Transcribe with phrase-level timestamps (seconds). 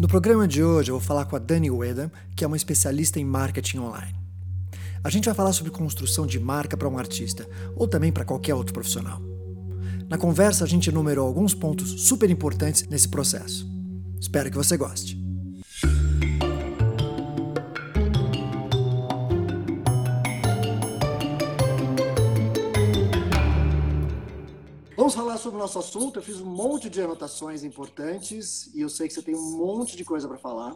[0.00, 3.20] No programa de hoje eu vou falar com a Dani Ueda, que é uma especialista
[3.20, 4.12] em marketing online.
[5.04, 8.54] A gente vai falar sobre construção de marca para um artista, ou também para qualquer
[8.54, 9.22] outro profissional.
[10.08, 13.70] Na conversa a gente enumerou alguns pontos super importantes nesse processo.
[14.20, 15.23] Espero que você goste.
[25.44, 26.18] Sobre o nosso assunto.
[26.18, 29.96] Eu fiz um monte de anotações importantes e eu sei que você tem um monte
[29.96, 30.74] de coisa para falar.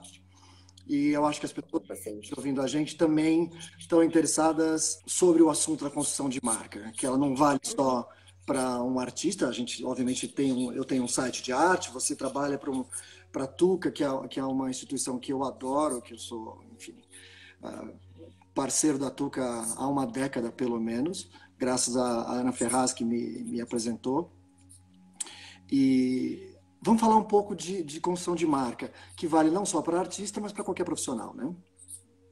[0.87, 5.43] E eu acho que as pessoas que estão ouvindo a gente também estão interessadas sobre
[5.43, 8.09] o assunto da construção de marca, que ela não vale só
[8.47, 9.49] para um artista.
[9.49, 12.85] A gente, obviamente, tem um, eu tenho um site de arte, você trabalha para um,
[13.33, 16.63] para a Tuca, que é, que é uma instituição que eu adoro, que eu sou,
[16.75, 16.97] enfim,
[17.63, 17.93] uh,
[18.55, 19.45] parceiro da Tuca
[19.77, 24.31] há uma década pelo menos graças a, Ana Ferraz que me, me apresentou.
[25.71, 30.01] E vamos falar um pouco de, de construção de marca, que vale não só para
[30.01, 31.55] artista, mas para qualquer profissional, né?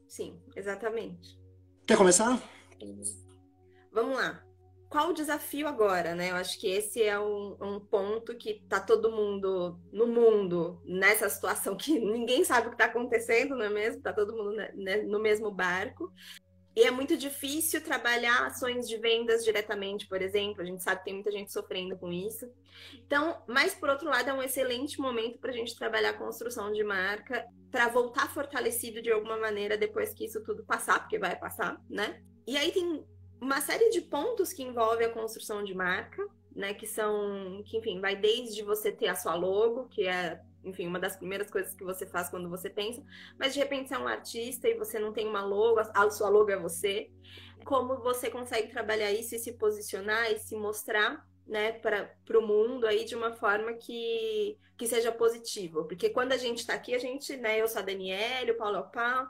[0.08, 1.38] Sim, exatamente.
[1.86, 2.40] Quer começar?
[3.92, 4.42] Vamos lá.
[4.88, 6.30] Qual o desafio agora, né?
[6.30, 11.28] Eu acho que esse é um, um ponto que tá todo mundo no mundo nessa
[11.28, 14.00] situação que ninguém sabe o que está acontecendo, não é mesmo?
[14.00, 16.12] Tá todo mundo né, no mesmo barco.
[16.76, 20.60] E é muito difícil trabalhar ações de vendas diretamente, por exemplo.
[20.60, 22.46] A gente sabe que tem muita gente sofrendo com isso.
[23.06, 26.70] Então, mas por outro lado, é um excelente momento para a gente trabalhar a construção
[26.70, 31.34] de marca, para voltar fortalecido de alguma maneira depois que isso tudo passar, porque vai
[31.34, 32.22] passar, né?
[32.46, 33.02] E aí tem
[33.40, 36.22] uma série de pontos que envolve a construção de marca,
[36.54, 36.74] né?
[36.74, 40.98] Que são, que enfim, vai desde você ter a sua logo, que é enfim, uma
[40.98, 43.02] das primeiras coisas que você faz quando você pensa,
[43.38, 46.28] mas de repente você é um artista e você não tem uma logo, a sua
[46.28, 47.10] logo é você.
[47.64, 52.86] Como você consegue trabalhar isso e se posicionar e se mostrar né, para o mundo
[52.86, 55.84] aí de uma forma que, que seja positivo.
[55.84, 58.76] Porque quando a gente está aqui, a gente, né, eu sou a Daniela, o Paulo
[58.76, 59.28] é o Paulo,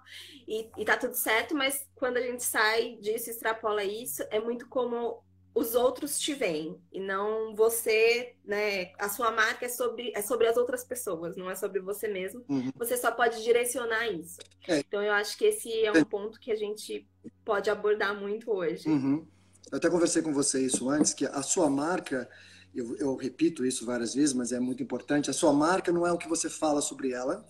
[0.48, 4.66] e, e tá tudo certo, mas quando a gente sai disso, extrapola isso, é muito
[4.68, 5.22] como
[5.56, 8.92] os outros te veem e não você, né?
[8.98, 12.44] A sua marca é sobre, é sobre as outras pessoas, não é sobre você mesmo.
[12.46, 12.70] Uhum.
[12.76, 14.38] Você só pode direcionar isso.
[14.68, 14.80] É.
[14.80, 17.08] Então eu acho que esse é um ponto que a gente
[17.42, 18.86] pode abordar muito hoje.
[18.86, 19.26] Uhum.
[19.72, 22.28] Eu até conversei com você isso antes, que a sua marca,
[22.74, 25.30] eu, eu repito isso várias vezes, mas é muito importante.
[25.30, 27.48] A sua marca não é o que você fala sobre ela,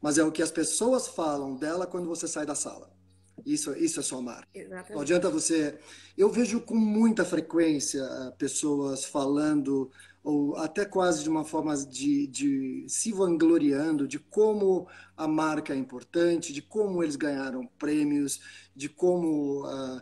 [0.00, 2.93] mas é o que as pessoas falam dela quando você sai da sala.
[3.44, 4.48] Isso, isso é sua marca.
[4.54, 4.92] Exatamente.
[4.92, 5.78] Não adianta você.
[6.16, 9.90] Eu vejo com muita frequência eh, pessoas falando,
[10.22, 15.76] ou até quase de uma forma de, de se vangloriando de como a marca é
[15.76, 18.40] importante, de como eles ganharam prêmios,
[18.74, 20.00] de como uh,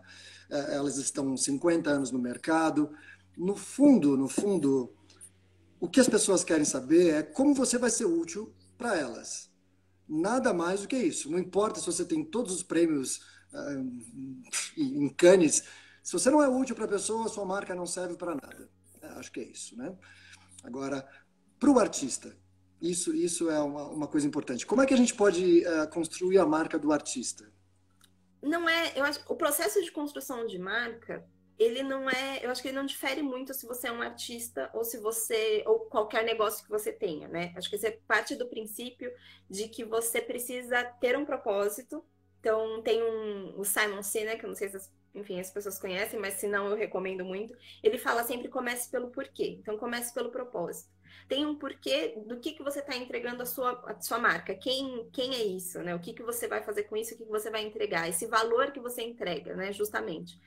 [0.49, 2.93] elas estão 50 anos no mercado.
[3.37, 4.93] No fundo, no fundo,
[5.81, 9.52] o que as pessoas querem saber é como você vai ser útil para elas.
[10.15, 11.31] Nada mais do que isso.
[11.31, 13.17] Não importa se você tem todos os prêmios
[13.51, 15.65] uh, em Cannes,
[16.03, 18.69] se você não é útil para a pessoa, sua marca não serve para nada.
[19.01, 19.97] É, acho que é isso, né?
[20.63, 21.09] Agora,
[21.59, 22.37] para o artista,
[22.79, 24.67] isso, isso é uma, uma, coisa importante.
[24.67, 27.51] Como é que a gente pode uh, construir a marca do artista?
[28.43, 31.25] Não é, eu acho, o processo de construção de marca
[31.59, 34.71] ele não é, eu acho que ele não difere muito se você é um artista
[34.73, 37.53] ou se você ou qualquer negócio que você tenha, né?
[37.57, 39.13] Acho que você parte do princípio
[39.49, 42.05] de que você precisa ter um propósito.
[42.41, 46.19] Então tem um o Simon Sinek, eu não sei se as, enfim, as pessoas conhecem,
[46.19, 47.57] mas se não eu recomendo muito.
[47.83, 49.57] Ele fala sempre comece pelo porquê.
[49.61, 50.91] Então comece pelo propósito
[51.29, 54.55] tem um porquê do que, que você está entregando a sua, a sua marca.
[54.55, 55.95] Quem, quem é isso, né?
[55.95, 58.27] O que, que você vai fazer com isso, o que, que você vai entregar, esse
[58.27, 59.73] valor que você entrega, né?
[59.73, 60.39] Justamente.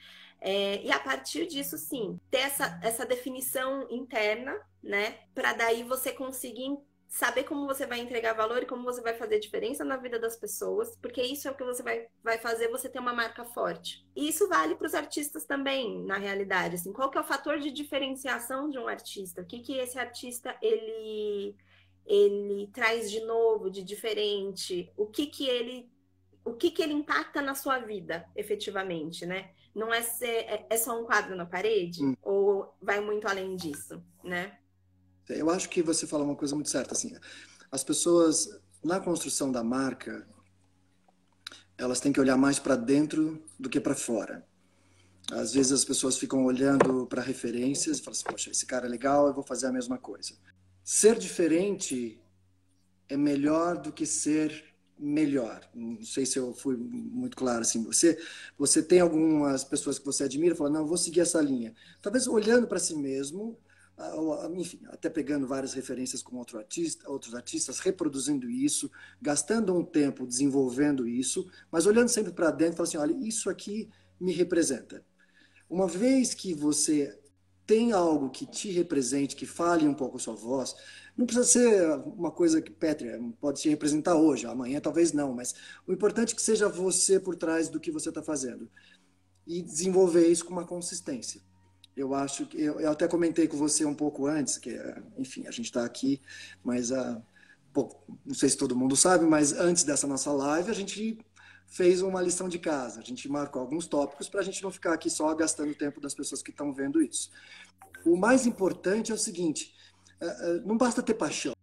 [0.47, 5.17] É, e a partir disso, sim, ter essa, essa definição interna, né?
[5.33, 9.39] Para daí você conseguir saber como você vai entregar valor e como você vai fazer
[9.39, 12.87] diferença na vida das pessoas, porque isso é o que você vai, vai fazer você
[12.87, 14.05] ter uma marca forte.
[14.15, 16.75] E isso vale para os artistas também, na realidade.
[16.75, 19.41] Assim, qual que é o fator de diferenciação de um artista?
[19.41, 21.55] O que, que esse artista ele,
[22.05, 24.93] ele traz de novo, de diferente?
[24.95, 25.89] O que, que ele
[26.45, 29.49] o que, que ele impacta na sua vida, efetivamente, né?
[29.75, 32.03] Não é, ser, é, é só um quadro na parede?
[32.03, 32.15] Hum.
[32.23, 34.57] Ou vai muito além disso, né?
[35.27, 37.13] Eu acho que você fala uma coisa muito certa, assim.
[37.69, 38.47] As pessoas,
[38.81, 40.25] na construção da marca,
[41.77, 44.47] elas têm que olhar mais para dentro do que para fora.
[45.31, 48.89] Às vezes as pessoas ficam olhando para referências e falam assim, poxa, esse cara é
[48.89, 50.33] legal, eu vou fazer a mesma coisa.
[50.83, 52.21] Ser diferente
[53.09, 55.61] é melhor do que ser melhor.
[55.73, 57.83] Não sei se eu fui muito claro assim.
[57.83, 58.17] Você,
[58.57, 61.73] você tem algumas pessoas que você admira, fala, não, vou seguir essa linha.
[62.01, 63.57] Talvez olhando para si mesmo,
[64.55, 70.27] enfim, até pegando várias referências com outro artista, outros artistas, reproduzindo isso, gastando um tempo
[70.27, 73.89] desenvolvendo isso, mas olhando sempre para dentro falando assim, olha, isso aqui
[74.19, 75.03] me representa.
[75.69, 77.17] Uma vez que você
[77.65, 80.75] tem algo que te represente, que fale um pouco a sua voz,
[81.17, 83.07] não precisa ser uma coisa que, Petri,
[83.39, 85.55] pode se representar hoje, amanhã talvez não, mas
[85.87, 88.69] o importante é que seja você por trás do que você está fazendo.
[89.47, 91.41] E desenvolver isso com uma consistência.
[91.95, 94.77] Eu acho que eu, eu, até comentei com você um pouco antes, que
[95.17, 96.21] enfim, a gente está aqui,
[96.63, 97.21] mas uh,
[98.25, 101.17] não sei se todo mundo sabe, mas antes dessa nossa live a gente
[101.75, 102.99] fez uma lição de casa.
[102.99, 105.99] A gente marcou alguns tópicos para a gente não ficar aqui só gastando o tempo
[105.99, 107.29] das pessoas que estão vendo isso.
[108.05, 109.73] O mais importante é o seguinte:
[110.21, 111.53] uh, uh, não basta ter paixão.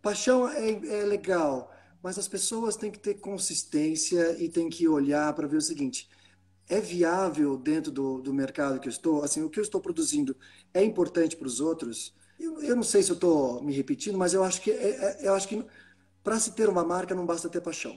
[0.00, 5.32] Paixão é, é legal, mas as pessoas têm que ter consistência e têm que olhar
[5.32, 6.08] para ver o seguinte
[6.68, 9.22] é viável dentro do, do mercado que eu estou?
[9.22, 10.36] Assim, o que eu estou produzindo
[10.72, 12.14] é importante para os outros?
[12.38, 15.28] Eu, eu, não sei se eu estou me repetindo, mas eu acho que é, é,
[15.28, 15.62] eu acho que
[16.24, 17.96] para se ter uma marca não basta ter paixão.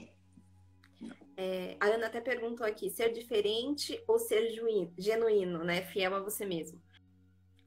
[1.38, 4.50] É, a Ana até perguntou aqui, ser diferente ou ser
[4.98, 5.82] genuíno, né?
[5.84, 6.82] Fiel a você mesmo.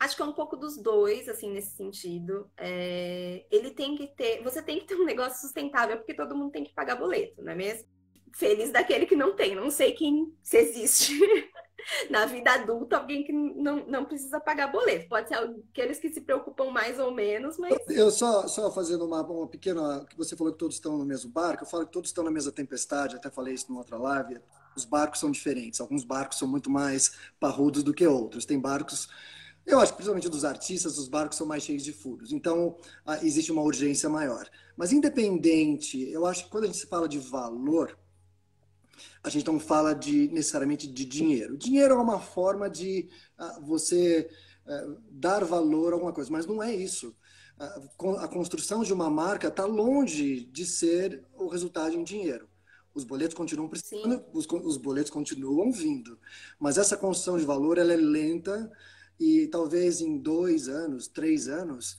[0.00, 2.50] Acho que é um pouco dos dois, assim, nesse sentido.
[2.56, 6.52] É, ele tem que ter, você tem que ter um negócio sustentável, porque todo mundo
[6.52, 7.88] tem que pagar boleto, não é mesmo?
[8.34, 9.54] feliz daquele que não tem.
[9.54, 11.18] Não sei quem se existe
[12.10, 15.08] na vida adulta alguém que não, não precisa pagar boleto.
[15.08, 17.76] Pode ser aqueles que se preocupam mais ou menos, mas.
[17.88, 20.04] Eu só, só fazendo uma, uma pequena.
[20.08, 22.30] que você falou que todos estão no mesmo barco, eu falo que todos estão na
[22.30, 24.40] mesma tempestade, até falei isso numa outra live.
[24.76, 25.80] Os barcos são diferentes.
[25.80, 28.44] Alguns barcos são muito mais parrudos do que outros.
[28.44, 29.08] Tem barcos.
[29.66, 32.32] Eu acho que principalmente dos artistas, os barcos são mais cheios de furos.
[32.32, 32.76] Então,
[33.22, 34.48] existe uma urgência maior.
[34.76, 37.98] Mas independente, eu acho que quando a gente fala de valor,
[39.22, 41.56] a gente não fala de necessariamente de dinheiro.
[41.56, 43.08] Dinheiro é uma forma de
[43.38, 44.28] uh, você
[44.66, 47.14] uh, dar valor a alguma coisa, mas não é isso.
[47.58, 52.48] Uh, a construção de uma marca está longe de ser o resultado em dinheiro.
[52.94, 56.18] Os boletos continuam precisando, os, os, boletos continuam vindo,
[56.58, 58.70] mas essa construção de valor ela é lenta
[59.20, 61.98] e talvez em dois anos, três anos,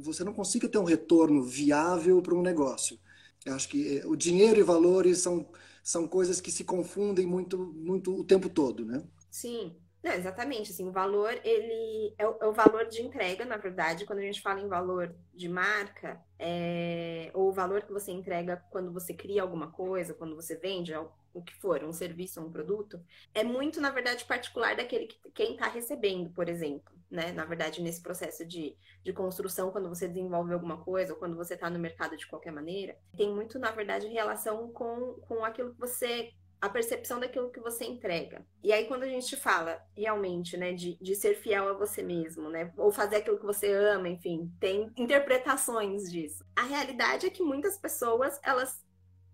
[0.00, 2.98] você não consiga ter um retorno viável para um negócio.
[3.44, 5.46] Eu acho que eh, o dinheiro e valores são
[5.90, 9.02] são coisas que se confundem muito, muito o tempo todo, né?
[9.28, 13.56] Sim, não, exatamente, assim, o valor, ele é o, é o, valor de entrega, na
[13.56, 18.12] verdade, quando a gente fala em valor de marca, é, ou o valor que você
[18.12, 20.94] entrega quando você cria alguma coisa, quando você vende
[21.34, 23.02] o que for, um serviço, um produto,
[23.34, 27.32] é muito, na verdade, particular daquele que quem está recebendo, por exemplo, né?
[27.32, 31.54] Na verdade, nesse processo de, de construção, quando você desenvolve alguma coisa, ou quando você
[31.54, 35.80] está no mercado de qualquer maneira, tem muito, na verdade, relação com, com aquilo que
[35.80, 38.44] você a percepção daquilo que você entrega.
[38.62, 42.50] E aí, quando a gente fala realmente, né, de, de ser fiel a você mesmo,
[42.50, 46.44] né, ou fazer aquilo que você ama, enfim, tem interpretações disso.
[46.54, 48.84] A realidade é que muitas pessoas, elas,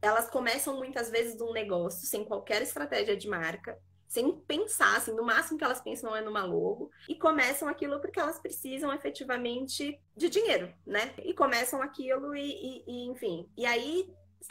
[0.00, 3.76] elas começam muitas vezes um negócio sem qualquer estratégia de marca,
[4.08, 8.20] sem pensar, assim, no máximo que elas pensam é numa logo, e começam aquilo porque
[8.20, 11.14] elas precisam efetivamente de dinheiro, né?
[11.22, 13.48] E começam aquilo e, e, e enfim.
[13.56, 14.08] E aí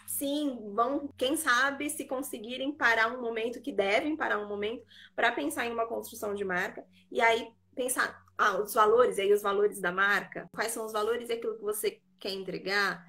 [0.07, 4.85] sim, vão, quem sabe, se conseguirem parar um momento, que devem parar um momento,
[5.15, 9.33] para pensar em uma construção de marca, e aí pensar, ah, os valores, e aí
[9.33, 13.05] os valores da marca, quais são os valores e aquilo que você quer entregar,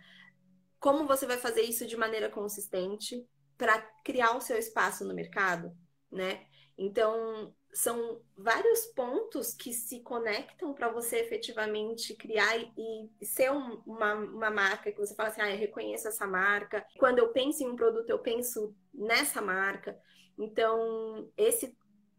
[0.79, 5.73] como você vai fazer isso de maneira consistente para criar o seu espaço no mercado,
[6.11, 6.47] né?
[6.79, 14.15] Então, são vários pontos que se conectam para você efetivamente criar e, ser um, uma,
[14.15, 16.85] uma marca que você fala assim, ah, eu reconheço essa marca.
[16.99, 19.99] Quando eu penso em um produto, eu penso nessa marca.
[20.39, 21.77] Então, esse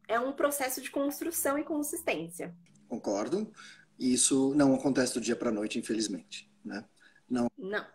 [0.08, 2.56] é um processo de construção e consistência.
[2.88, 3.52] Concordo.
[4.00, 6.86] Isso não acontece do dia para a noite, infelizmente, né?
[7.28, 7.48] Não.
[7.58, 7.86] Não.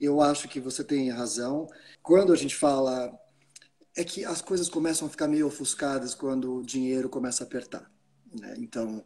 [0.00, 1.66] Eu acho que você tem razão.
[2.02, 3.12] Quando a gente fala
[3.96, 7.90] é que as coisas começam a ficar meio ofuscadas quando o dinheiro começa a apertar.
[8.32, 8.54] Né?
[8.58, 9.04] Então,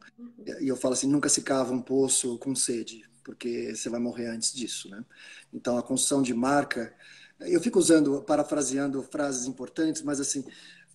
[0.60, 4.26] e eu falo assim, nunca se cava um poço com sede, porque você vai morrer
[4.26, 4.88] antes disso.
[4.90, 5.04] Né?
[5.52, 6.94] Então, a construção de marca,
[7.40, 10.44] eu fico usando, parafraseando frases importantes, mas assim,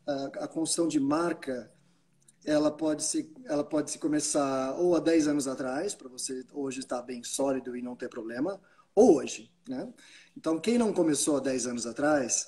[0.05, 1.71] a, construção de marca,
[2.45, 6.79] ela pode se, ela pode se começar ou há 10 anos atrás, para você hoje
[6.79, 8.61] estar bem sólido e não ter problema,
[8.93, 9.51] ou hoje.
[9.67, 9.91] Né?
[10.37, 12.47] Então, quem não começou há 10 anos atrás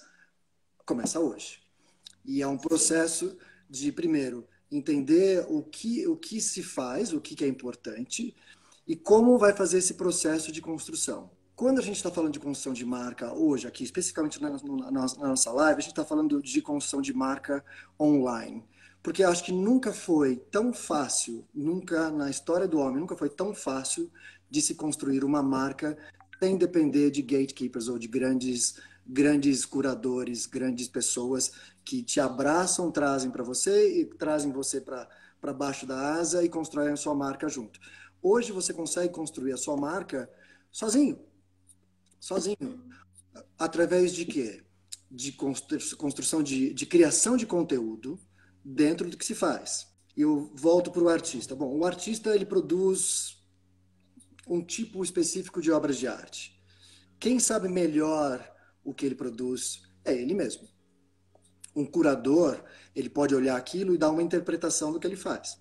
[0.91, 1.60] começa hoje.
[2.25, 3.38] E é um processo
[3.69, 8.36] de, primeiro, entender o que, o que se faz, o que, que é importante
[8.86, 11.31] e como vai fazer esse processo de construção.
[11.55, 15.27] Quando a gente está falando de construção de marca hoje, aqui, especificamente na, na, na
[15.29, 17.63] nossa live, a gente está falando de construção de marca
[18.00, 18.65] online.
[19.01, 23.53] porque acho que nunca foi tão fácil, nunca na história do homem, nunca foi tão
[23.53, 24.12] fácil
[24.50, 25.98] de se construir uma marca
[26.41, 28.75] sem depender de gatekeepers ou de grandes
[29.12, 31.51] grandes curadores, grandes pessoas
[31.84, 36.94] que te abraçam, trazem para você e trazem você para baixo da asa e constroem
[36.94, 37.77] a sua marca junto.
[38.22, 40.32] Hoje você consegue construir a sua marca
[40.72, 41.20] sozinho.
[42.22, 42.82] Sozinho.
[43.60, 44.63] Através de quê?
[45.10, 48.18] De construção de, de criação de conteúdo
[48.63, 49.88] dentro do que se faz.
[50.15, 51.53] Eu volto para o artista.
[51.53, 53.44] Bom, o artista ele produz
[54.48, 56.58] um tipo específico de obras de arte.
[57.20, 58.51] Quem sabe melhor
[58.84, 60.68] o que ele produz é ele mesmo.
[61.76, 62.64] Um curador,
[62.96, 65.60] ele pode olhar aquilo e dar uma interpretação do que ele faz.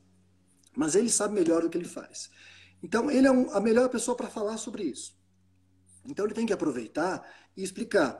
[0.76, 2.30] Mas ele sabe melhor do que ele faz.
[2.82, 5.18] Então, ele é um, a melhor pessoa para falar sobre isso.
[6.04, 7.22] Então, ele tem que aproveitar
[7.56, 8.18] e explicar.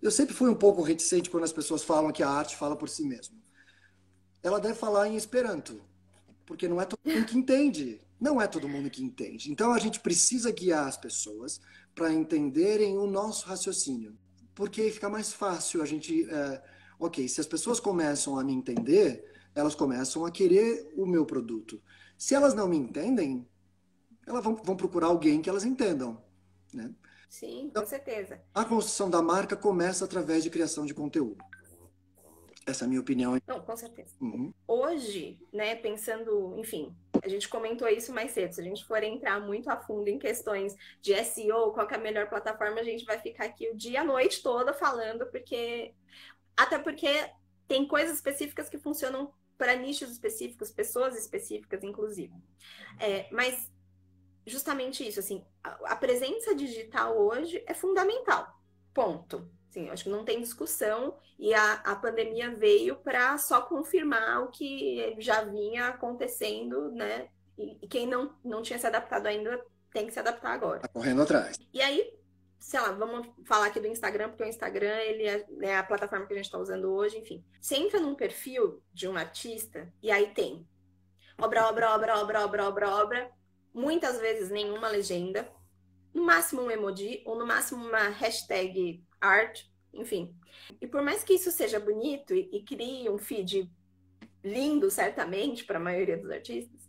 [0.00, 2.88] Eu sempre fui um pouco reticente quando as pessoas falam que a arte fala por
[2.88, 3.36] si mesma.
[4.42, 5.82] Ela deve falar em Esperanto,
[6.46, 8.00] porque não é todo mundo que entende.
[8.18, 9.50] Não é todo mundo que entende.
[9.50, 11.60] Então, a gente precisa guiar as pessoas
[11.94, 14.16] para entenderem o nosso raciocínio.
[14.54, 16.28] Porque fica mais fácil a gente.
[16.30, 16.62] É,
[16.98, 21.80] ok, se as pessoas começam a me entender, elas começam a querer o meu produto.
[22.16, 23.48] Se elas não me entendem,
[24.26, 26.22] elas vão, vão procurar alguém que elas entendam.
[26.72, 26.94] Né?
[27.28, 28.40] Sim, então, com certeza.
[28.54, 31.42] A construção da marca começa através de criação de conteúdo.
[32.66, 33.38] Essa é a minha opinião.
[33.46, 34.14] Não, com certeza.
[34.20, 34.52] Uhum.
[34.66, 38.54] Hoje, né, pensando, enfim, a gente comentou isso mais cedo.
[38.54, 41.98] Se a gente for entrar muito a fundo em questões de SEO, qual é a
[41.98, 45.94] melhor plataforma, a gente vai ficar aqui o dia, a noite toda falando, porque.
[46.56, 47.30] Até porque
[47.66, 52.34] tem coisas específicas que funcionam para nichos específicos, pessoas específicas, inclusive.
[52.98, 53.70] É, mas
[54.46, 58.60] justamente isso, assim, a, a presença digital hoje é fundamental.
[58.92, 59.50] Ponto.
[59.70, 64.48] Sim, acho que não tem discussão e a, a pandemia veio para só confirmar o
[64.48, 67.28] que já vinha acontecendo, né?
[67.56, 70.80] E, e, quem não, não tinha se adaptado ainda tem que se adaptar agora.
[70.80, 71.56] Tá correndo atrás.
[71.72, 72.12] E aí,
[72.58, 76.26] sei lá, vamos falar aqui do Instagram, porque o Instagram ele é, é a plataforma
[76.26, 77.44] que a gente está usando hoje, enfim.
[77.60, 80.66] Você entra num perfil de um artista e aí tem
[81.38, 83.30] obra, obra, obra, obra, obra, obra, obra,
[83.72, 85.48] muitas vezes nenhuma legenda,
[86.12, 90.34] no máximo um emoji, ou no máximo uma hashtag art, enfim.
[90.80, 93.70] E por mais que isso seja bonito e, e crie um feed
[94.42, 96.80] lindo, certamente, para a maioria dos artistas,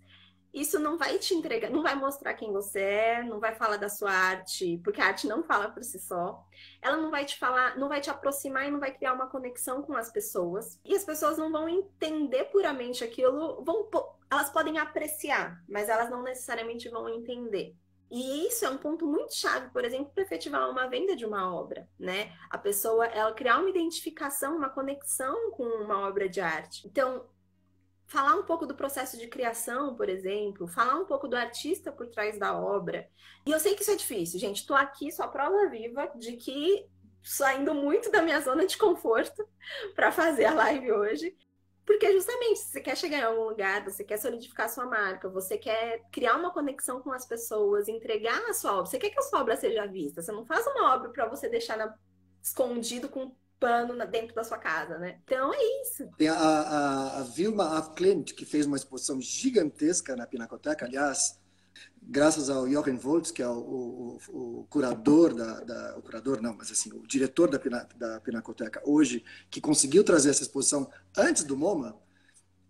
[0.53, 3.87] isso não vai te entregar, não vai mostrar quem você é, não vai falar da
[3.87, 6.45] sua arte, porque a arte não fala por si só.
[6.81, 9.81] Ela não vai te falar, não vai te aproximar e não vai criar uma conexão
[9.81, 10.77] com as pessoas.
[10.83, 13.89] E as pessoas não vão entender puramente aquilo, vão,
[14.29, 17.73] elas podem apreciar, mas elas não necessariamente vão entender.
[18.11, 21.55] E isso é um ponto muito chave, por exemplo, para efetivar uma venda de uma
[21.55, 22.33] obra, né?
[22.49, 26.85] A pessoa, ela criar uma identificação, uma conexão com uma obra de arte.
[26.85, 27.25] Então,
[28.07, 32.07] falar um pouco do processo de criação, por exemplo, falar um pouco do artista por
[32.07, 33.07] trás da obra.
[33.45, 34.57] E eu sei que isso é difícil, gente.
[34.57, 36.85] Estou aqui só prova viva de que
[37.23, 39.47] saindo muito da minha zona de conforto
[39.95, 41.33] para fazer a live hoje.
[41.85, 45.57] Porque justamente, se você quer chegar em algum lugar, você quer solidificar sua marca, você
[45.57, 49.23] quer criar uma conexão com as pessoas, entregar a sua obra, você quer que a
[49.23, 50.21] sua obra seja vista.
[50.21, 51.93] Você não faz uma obra para você deixar na...
[52.41, 55.19] escondido com pano dentro da sua casa, né?
[55.23, 56.09] Então é isso.
[56.17, 61.39] Tem a, a, a Vilma Af Klint, que fez uma exposição gigantesca na Pinacoteca, aliás,
[62.01, 66.55] graças ao Jochen Voltz, que é o, o, o curador da, da, o curador não,
[66.55, 67.57] mas assim, o diretor da,
[67.95, 71.95] da Pinacoteca hoje, que conseguiu trazer essa exposição antes do MoMA,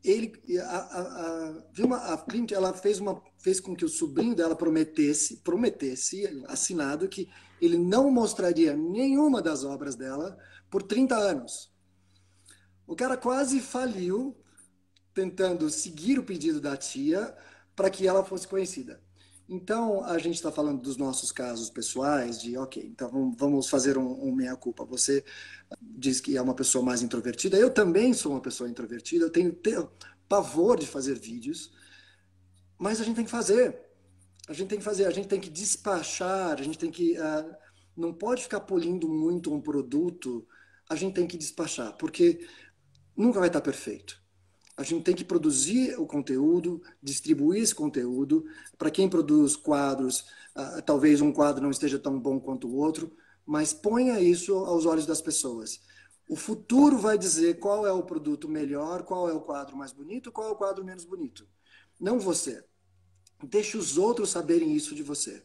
[0.04, 4.36] ele, a, a, a Vilma a Clint, ela fez uma fez com que o sobrinho
[4.36, 7.30] dela prometesse, prometesse, assinado que
[7.60, 10.38] ele não mostraria nenhuma das obras dela
[10.70, 11.72] por 30 anos.
[12.86, 14.36] O cara quase faliu
[15.14, 17.36] tentando seguir o pedido da tia
[17.82, 19.02] para que ela fosse conhecida.
[19.50, 24.24] Então, a gente está falando dos nossos casos pessoais, de, ok, então vamos fazer um,
[24.24, 24.86] um meia-culpa.
[24.86, 25.26] Você
[25.82, 29.52] diz que é uma pessoa mais introvertida, eu também sou uma pessoa introvertida, eu tenho,
[30.30, 31.74] pavor de fazer vídeos,
[32.78, 33.82] mas a gente tem que fazer.
[34.48, 37.18] A gente tem que fazer, a gente tem que despachar, a gente tem que.
[37.20, 37.56] Uh,
[37.98, 40.48] não pode ficar polindo muito um produto,
[40.88, 42.48] a gente tem que despachar, porque
[43.18, 44.21] nunca vai estar perfeito.
[44.82, 48.44] A gente tem que produzir o conteúdo, distribuir esse conteúdo.
[48.80, 50.22] Para quem produz quadros,
[50.56, 54.88] uh, talvez um quadro não esteja tão bom quanto o outro, mas ponha isso aos
[54.88, 55.82] olhos das pessoas.
[56.28, 60.32] O futuro vai dizer qual é o produto melhor, qual é o quadro mais bonito,
[60.32, 61.48] qual é o quadro menos bonito.
[62.00, 62.64] Não você.
[63.44, 65.44] Deixe os outros saberem isso de você.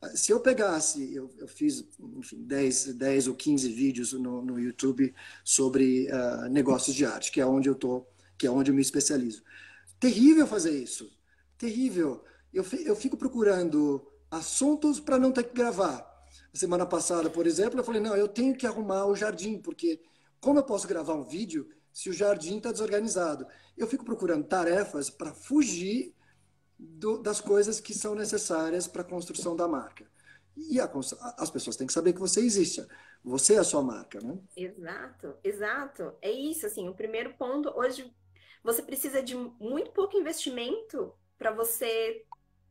[0.00, 1.84] Ah, se eu pegasse, eu, eu fiz,
[2.16, 5.12] enfim, 10, 10 ou 15 vídeos no, no YouTube
[5.42, 8.06] sobre uh, negócios de arte, que é onde eu estou
[8.38, 9.42] que é onde eu me especializo.
[9.98, 11.10] Terrível fazer isso.
[11.58, 12.24] Terrível.
[12.52, 16.06] Eu, eu fico procurando assuntos para não ter que gravar.
[16.52, 20.00] Semana passada, por exemplo, eu falei: não, eu tenho que arrumar o jardim, porque
[20.40, 23.46] como eu posso gravar um vídeo se o jardim está desorganizado?
[23.76, 26.14] Eu fico procurando tarefas para fugir
[26.78, 30.06] do, das coisas que são necessárias para a construção da marca.
[30.56, 30.90] E a,
[31.38, 32.86] as pessoas têm que saber que você existe.
[33.22, 34.38] Você é a sua marca, né?
[34.56, 36.12] Exato, exato.
[36.22, 38.10] É isso, assim, o primeiro ponto, hoje
[38.66, 42.24] você precisa de muito pouco investimento para você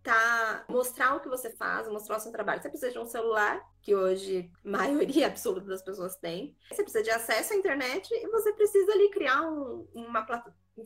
[0.04, 2.62] tá, mostrar o que você faz, mostrar o seu trabalho.
[2.62, 6.56] Você precisa de um celular, que hoje a maioria absoluta das pessoas tem.
[6.70, 10.28] Você precisa de acesso à internet e você precisa ali criar um, uma,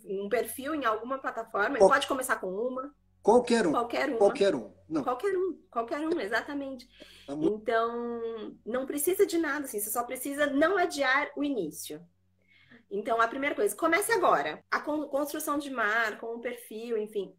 [0.06, 1.78] um perfil em alguma plataforma.
[1.78, 1.89] Qual...
[1.89, 2.94] Pode começar com uma.
[3.24, 3.72] Qualquer um.
[3.72, 4.18] Qualquer um.
[4.18, 4.74] Qualquer um.
[4.88, 5.04] Não.
[5.04, 5.60] Qualquer um.
[5.70, 6.88] Qualquer um, exatamente.
[7.28, 9.80] Tá então, não precisa de nada, assim.
[9.80, 12.00] Você só precisa não adiar o início.
[12.91, 14.63] Então, a primeira coisa, comece agora.
[14.72, 17.36] A construção de marca, um perfil, enfim,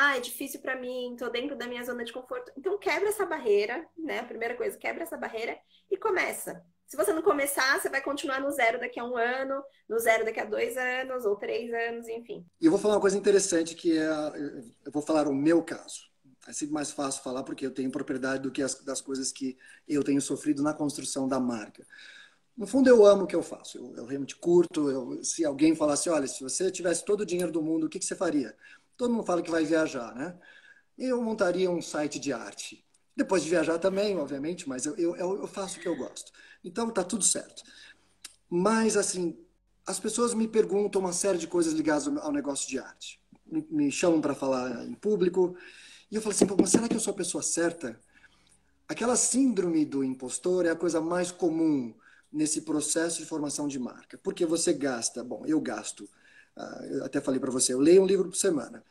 [0.00, 2.52] ah, é difícil para mim, tô dentro da minha zona de conforto.
[2.56, 4.20] Então quebra essa barreira, né?
[4.20, 5.58] A primeira coisa, quebra essa barreira
[5.90, 6.64] e começa.
[6.86, 10.24] Se você não começar, você vai continuar no zero daqui a um ano, no zero
[10.24, 12.46] daqui a dois anos ou três anos, enfim.
[12.60, 14.06] E eu vou falar uma coisa interessante que é,
[14.86, 16.08] eu vou falar o meu caso.
[16.46, 19.58] É sempre mais fácil falar porque eu tenho propriedade do que as, das coisas que
[19.86, 21.84] eu tenho sofrido na construção da marca.
[22.58, 23.78] No fundo, eu amo o que eu faço.
[23.78, 24.90] Eu, eu realmente curto.
[24.90, 28.00] Eu, se alguém falasse, olha, se você tivesse todo o dinheiro do mundo, o que,
[28.00, 28.54] que você faria?
[28.96, 30.36] Todo mundo fala que vai viajar, né?
[30.98, 32.84] Eu montaria um site de arte.
[33.16, 36.32] Depois de viajar também, obviamente, mas eu, eu, eu faço o que eu gosto.
[36.64, 37.62] Então tá tudo certo.
[38.50, 39.38] Mas, assim,
[39.86, 43.20] as pessoas me perguntam uma série de coisas ligadas ao negócio de arte.
[43.46, 45.56] Me, chamam para falar em público.
[46.10, 48.00] E eu falo assim, mas será que eu sou a pessoa certa?
[48.88, 51.94] Aquela síndrome do impostor é a coisa mais comum
[52.32, 54.18] nesse processo de formação de marca.
[54.18, 56.08] Porque você gasta, bom, eu gasto
[56.58, 58.82] ah, eu até falei para você, eu leio um livro por semana.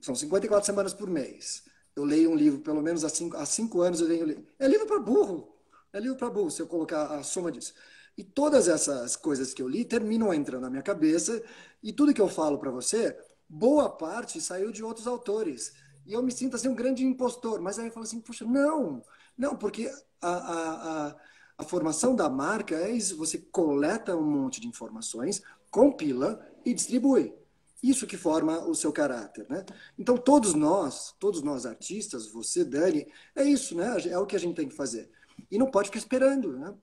[0.00, 1.62] São 54 semanas por mês.
[1.94, 4.44] Eu leio um livro, pelo menos há cinco, há cinco anos eu leio.
[4.58, 5.56] É livro para burro.
[5.92, 7.74] É livro para burro, se eu colocar a soma disso.
[8.18, 11.40] E todas essas coisas que eu li terminam entrando na minha cabeça.
[11.80, 13.16] E tudo que eu falo para você,
[13.48, 15.72] boa parte saiu de outros autores.
[16.04, 17.60] E eu me sinto assim um grande impostor.
[17.60, 19.00] Mas aí eu falo assim, puxa, não.
[19.38, 19.88] Não, porque
[20.20, 21.16] a, a, a,
[21.62, 23.16] a formação da marca é isso.
[23.16, 27.34] Você coleta um monte de informações, compila e distribui.
[27.82, 29.64] Isso que forma o seu caráter, né?
[29.98, 33.96] Então todos nós, todos nós artistas, você, Dani, é isso, né?
[34.08, 35.10] É o que a gente tem que fazer.
[35.50, 36.74] E não pode ficar esperando, né?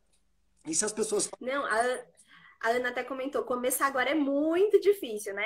[0.67, 2.03] E se as pessoas Não, a,
[2.61, 5.45] a Ana até comentou, começar agora é muito difícil, né?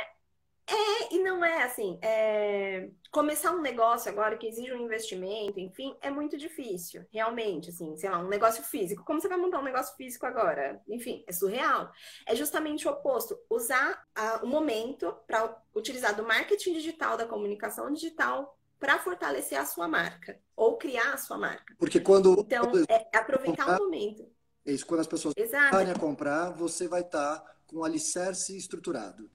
[0.68, 2.00] É e não é assim.
[2.02, 2.90] É...
[3.12, 7.70] Começar um negócio agora que exige um investimento, enfim, é muito difícil, realmente.
[7.70, 9.04] Assim, sei lá, um negócio físico.
[9.04, 10.82] Como você vai montar um negócio físico agora?
[10.88, 11.92] Enfim, é surreal.
[12.26, 13.38] É justamente o oposto.
[13.50, 19.66] Usar a, o momento para utilizar do marketing digital, da comunicação digital, para fortalecer a
[19.66, 21.76] sua marca ou criar a sua marca.
[21.78, 22.40] Porque quando.
[22.40, 24.28] Então, é aproveitar o momento.
[24.66, 25.34] Isso, quando as pessoas
[25.70, 29.30] forem a comprar, você vai estar tá com o alicerce estruturado.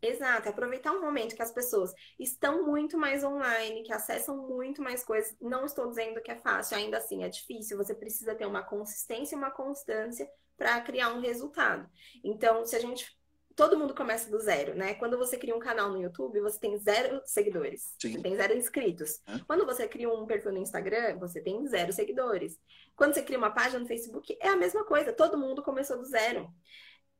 [0.00, 5.04] Exato, aproveitar um momento que as pessoas estão muito mais online, que acessam muito mais
[5.04, 5.34] coisas.
[5.40, 7.76] Não estou dizendo que é fácil, ainda assim é difícil.
[7.78, 11.88] Você precisa ter uma consistência e uma constância para criar um resultado.
[12.24, 13.16] Então, se a gente.
[13.54, 14.92] Todo mundo começa do zero, né?
[14.96, 17.94] Quando você cria um canal no YouTube, você tem zero seguidores.
[17.98, 18.12] Sim.
[18.12, 19.18] Você tem zero inscritos.
[19.26, 19.38] É.
[19.46, 22.60] Quando você cria um perfil no Instagram, você tem zero seguidores.
[22.94, 25.10] Quando você cria uma página no Facebook, é a mesma coisa.
[25.10, 26.52] Todo mundo começou do zero.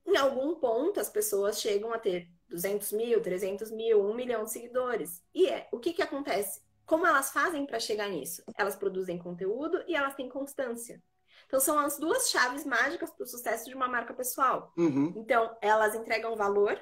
[0.07, 4.53] Em algum ponto, as pessoas chegam a ter 200 mil, 300 mil, 1 milhão de
[4.53, 5.23] seguidores.
[5.35, 6.61] E é, o que, que acontece?
[6.85, 8.43] Como elas fazem para chegar nisso?
[8.57, 11.03] Elas produzem conteúdo e elas têm constância.
[11.47, 14.73] Então, são as duas chaves mágicas para o sucesso de uma marca pessoal.
[14.77, 15.13] Uhum.
[15.17, 16.81] Então, elas entregam valor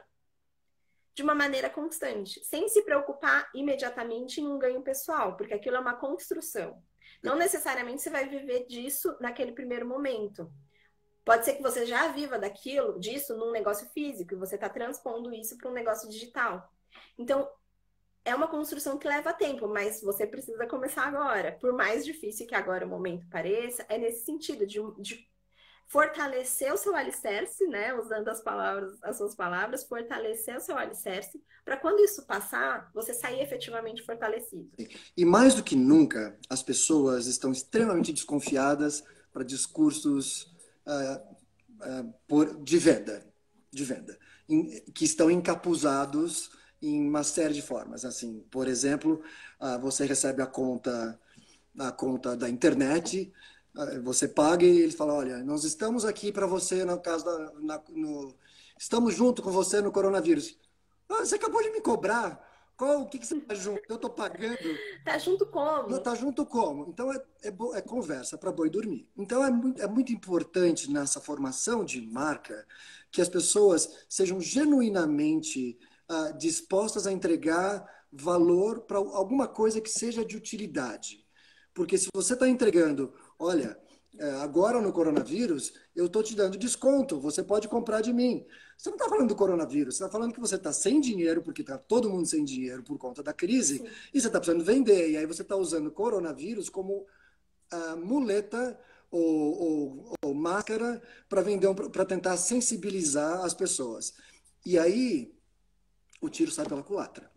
[1.14, 5.81] de uma maneira constante, sem se preocupar imediatamente em um ganho pessoal, porque aquilo é
[5.81, 6.83] uma construção.
[7.22, 10.50] Não necessariamente você vai viver disso naquele primeiro momento.
[11.25, 15.33] Pode ser que você já viva daquilo, disso, num negócio físico, e você está transpondo
[15.33, 16.71] isso para um negócio digital.
[17.19, 17.49] Então,
[18.25, 21.53] é uma construção que leva tempo, mas você precisa começar agora.
[21.53, 25.29] Por mais difícil que agora o momento pareça, é nesse sentido de, de
[25.87, 27.95] fortalecer o seu alicerce, né?
[27.95, 33.13] Usando as palavras, as suas palavras, fortalecer o seu alicerce, para quando isso passar, você
[33.13, 34.71] sair efetivamente fortalecido.
[35.17, 40.54] E mais do que nunca, as pessoas estão extremamente desconfiadas para discursos
[40.87, 43.27] uh, por, de venda,
[43.70, 44.18] de venda,
[44.49, 48.05] em, que estão encapuzados em uma série de formas.
[48.05, 49.23] Assim, por exemplo,
[49.61, 51.18] uh, você recebe a conta,
[51.79, 53.33] a conta da internet,
[54.05, 57.83] você paga e ele fala, olha, nós estamos aqui para você no caso da, na,
[57.90, 58.33] no,
[58.79, 60.57] estamos junto com você no coronavírus.
[61.09, 62.54] Ah, você acabou de me cobrar.
[62.77, 63.83] Qual, o que, que você está junto?
[63.89, 64.59] Eu estou pagando.
[65.05, 65.99] Tá junto como?
[66.01, 66.89] Tá junto como?
[66.89, 69.09] Então é, é, é conversa para boi dormir.
[69.17, 72.67] Então é muito, é muito importante nessa formação de marca
[73.13, 75.79] que as pessoas sejam genuinamente
[76.11, 81.25] uh, dispostas a entregar valor para alguma coisa que seja de utilidade.
[81.73, 83.79] Porque se você está entregando, olha,
[84.19, 88.47] é, agora no coronavírus, eu estou te dando desconto, você pode comprar de mim.
[88.77, 91.63] Você não está falando do coronavírus, você está falando que você está sem dinheiro, porque
[91.63, 93.89] está todo mundo sem dinheiro por conta da crise, Sim.
[94.13, 95.11] e você está precisando vender.
[95.11, 97.07] E aí você está usando o coronavírus como
[97.73, 98.79] uh, muleta
[99.11, 104.15] ou, ou, ou máscara para vender, um, para tentar sensibilizar as pessoas.
[104.67, 105.33] E aí
[106.21, 107.31] o tiro sai pela culatra.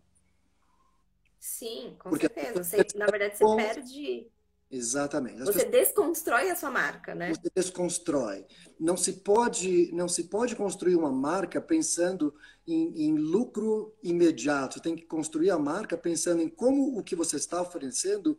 [1.38, 2.64] Sim, com porque certeza.
[2.64, 4.30] Você, na verdade, você perde
[4.70, 5.40] Exatamente.
[5.40, 5.70] As você pessoas...
[5.70, 7.32] desconstrói a sua marca, né?
[7.32, 8.44] Você desconstrói.
[8.78, 12.34] Não se pode, não se pode construir uma marca pensando
[12.66, 14.74] em, em lucro imediato.
[14.74, 18.38] Você tem que construir a marca pensando em como o que você está oferecendo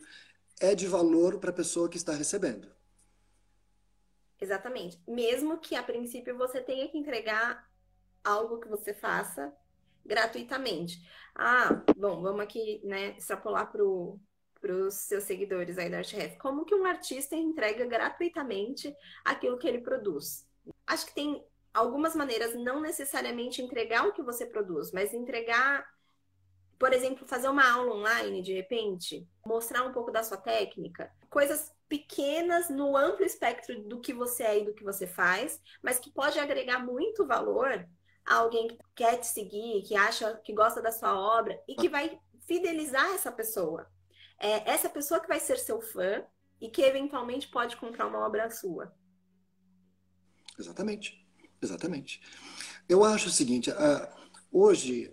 [0.60, 2.70] é de valor para a pessoa que está recebendo.
[4.40, 5.02] Exatamente.
[5.08, 7.68] Mesmo que a princípio você tenha que entregar
[8.24, 9.52] algo que você faça
[10.06, 11.02] gratuitamente.
[11.36, 14.20] Ah, bom, vamos aqui, né, extrapolar para o
[14.60, 19.68] para os seus seguidores aí da ArtRef, como que um artista entrega gratuitamente aquilo que
[19.68, 20.48] ele produz?
[20.86, 21.44] Acho que tem
[21.74, 25.86] algumas maneiras, não necessariamente entregar o que você produz, mas entregar,
[26.78, 31.74] por exemplo, fazer uma aula online de repente, mostrar um pouco da sua técnica, coisas
[31.88, 36.12] pequenas no amplo espectro do que você é e do que você faz, mas que
[36.12, 37.88] pode agregar muito valor
[38.26, 41.90] a alguém que quer te seguir, que acha que gosta da sua obra e que
[41.90, 43.88] vai fidelizar essa pessoa
[44.40, 46.24] é essa pessoa que vai ser seu fã
[46.62, 48.94] e que eventualmente pode comprar uma obra sua.
[50.58, 51.26] Exatamente,
[51.62, 52.22] exatamente.
[52.88, 54.08] Eu acho o seguinte, uh,
[54.52, 55.12] hoje,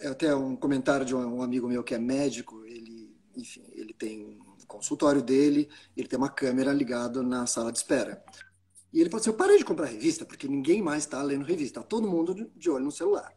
[0.00, 3.92] é até um comentário de um, um amigo meu que é médico, ele, enfim, ele
[3.94, 8.24] tem um consultório dele, ele tem uma câmera ligada na sala de espera.
[8.92, 11.80] E ele falou assim, eu parei de comprar revista, porque ninguém mais está lendo revista,
[11.80, 13.32] está todo mundo de olho no celular.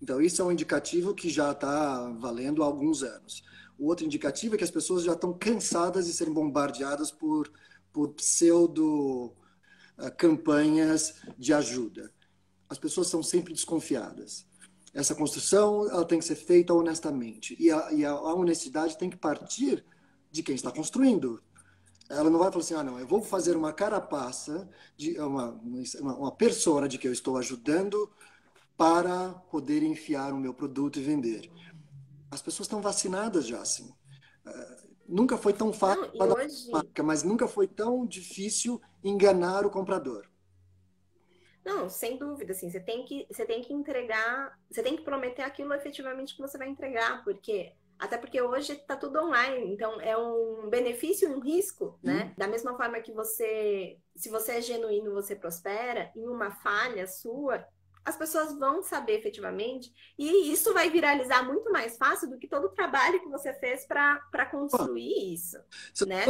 [0.00, 3.42] Então, isso é um indicativo que já está valendo há alguns anos.
[3.82, 7.52] O outro indicativo é que as pessoas já estão cansadas de serem bombardeadas por,
[7.92, 9.34] por pseudo
[9.98, 12.14] uh, campanhas de ajuda.
[12.68, 14.46] As pessoas são sempre desconfiadas.
[14.94, 17.56] Essa construção ela tem que ser feita honestamente.
[17.58, 19.84] E a, e a, honestidade tem que partir
[20.30, 21.42] de quem está construindo.
[22.08, 25.60] Ela não vai falar assim, ah, não, eu vou fazer uma carapaça, de uma,
[26.00, 28.08] uma, uma persona de que eu estou ajudando
[28.76, 31.50] para poder enfiar o meu produto e vender.
[32.32, 33.94] As pessoas estão vacinadas já, assim.
[34.46, 36.70] Uh, nunca foi tão fácil Não, hoje...
[36.70, 40.26] marca, mas nunca foi tão difícil enganar o comprador.
[41.62, 45.42] Não, sem dúvida, assim, você tem que, você tem que entregar, você tem que prometer
[45.42, 50.16] aquilo efetivamente que você vai entregar, porque até porque hoje está tudo online, então é
[50.16, 52.30] um benefício e um risco, né?
[52.30, 52.34] Hum.
[52.38, 57.64] Da mesma forma que você, se você é genuíno, você prospera, em uma falha sua,
[58.04, 62.64] as pessoas vão saber efetivamente, e isso vai viralizar muito mais fácil do que todo
[62.64, 65.56] o trabalho que você fez para construir isso.
[66.06, 66.24] Né?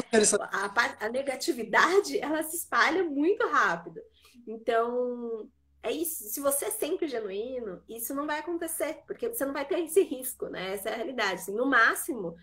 [0.50, 4.00] A, a, negatividade ela se espalha muito rápido.
[4.46, 5.48] Então,
[5.82, 6.24] é isso.
[6.24, 10.02] Se você é sempre genuíno, isso não vai acontecer, porque você não vai ter esse
[10.02, 10.74] risco, né?
[10.74, 11.34] Essa é a realidade.
[11.34, 12.36] Assim, no máximo,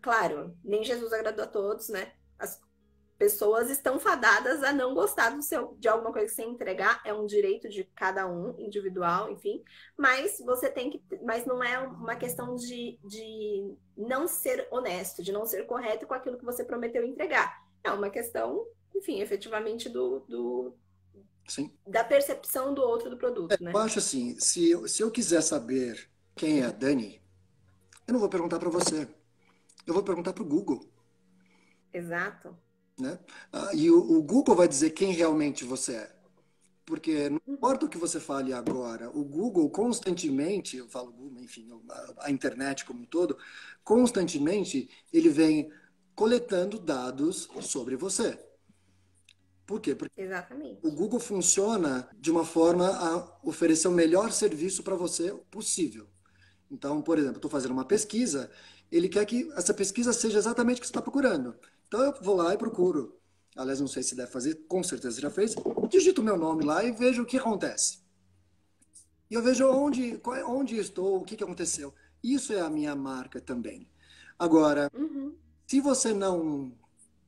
[0.00, 2.12] claro, nem Jesus agradou a todos, né?
[2.38, 2.60] As,
[3.22, 7.14] pessoas estão fadadas a não gostar do seu, de alguma coisa que você entregar, é
[7.14, 9.62] um direito de cada um, individual, enfim,
[9.96, 15.30] mas você tem que, mas não é uma questão de, de não ser honesto, de
[15.30, 17.64] não ser correto com aquilo que você prometeu entregar.
[17.84, 20.74] É uma questão, enfim, efetivamente do, do
[21.46, 21.70] Sim.
[21.86, 23.70] da percepção do outro do produto, é, né?
[23.72, 27.22] Eu acho assim, se eu, se eu quiser saber quem é a Dani,
[28.04, 29.08] eu não vou perguntar para você.
[29.86, 30.84] Eu vou perguntar para o Google.
[31.92, 32.56] Exato.
[33.02, 33.18] Né?
[33.52, 36.16] Ah, e o, o, Google vai dizer quem realmente você é.
[36.86, 41.68] Porque não importa o que você fale agora, o Google constantemente, eu falo Google, enfim,
[41.88, 43.36] a, a internet como um todo,
[43.82, 45.70] constantemente ele vem
[46.14, 48.38] coletando dados sobre você.
[49.66, 49.94] Por quê?
[49.94, 50.78] Porque Exatamente.
[50.82, 56.08] o Google funciona de uma forma a oferecer o melhor serviço para você possível.
[56.70, 58.50] Então, por exemplo, estou fazendo uma pesquisa,
[58.90, 61.56] ele quer que essa pesquisa seja exatamente o que você está procurando.
[61.92, 63.20] Então eu vou lá e procuro.
[63.54, 65.54] Aliás, não sei se deve fazer, com certeza já fez.
[65.90, 67.98] Digito o meu nome lá e vejo o que acontece.
[69.30, 71.92] E eu vejo onde, é, onde estou, o que, que aconteceu.
[72.24, 73.86] Isso é a minha marca também.
[74.38, 75.36] Agora, uhum.
[75.66, 76.72] se você não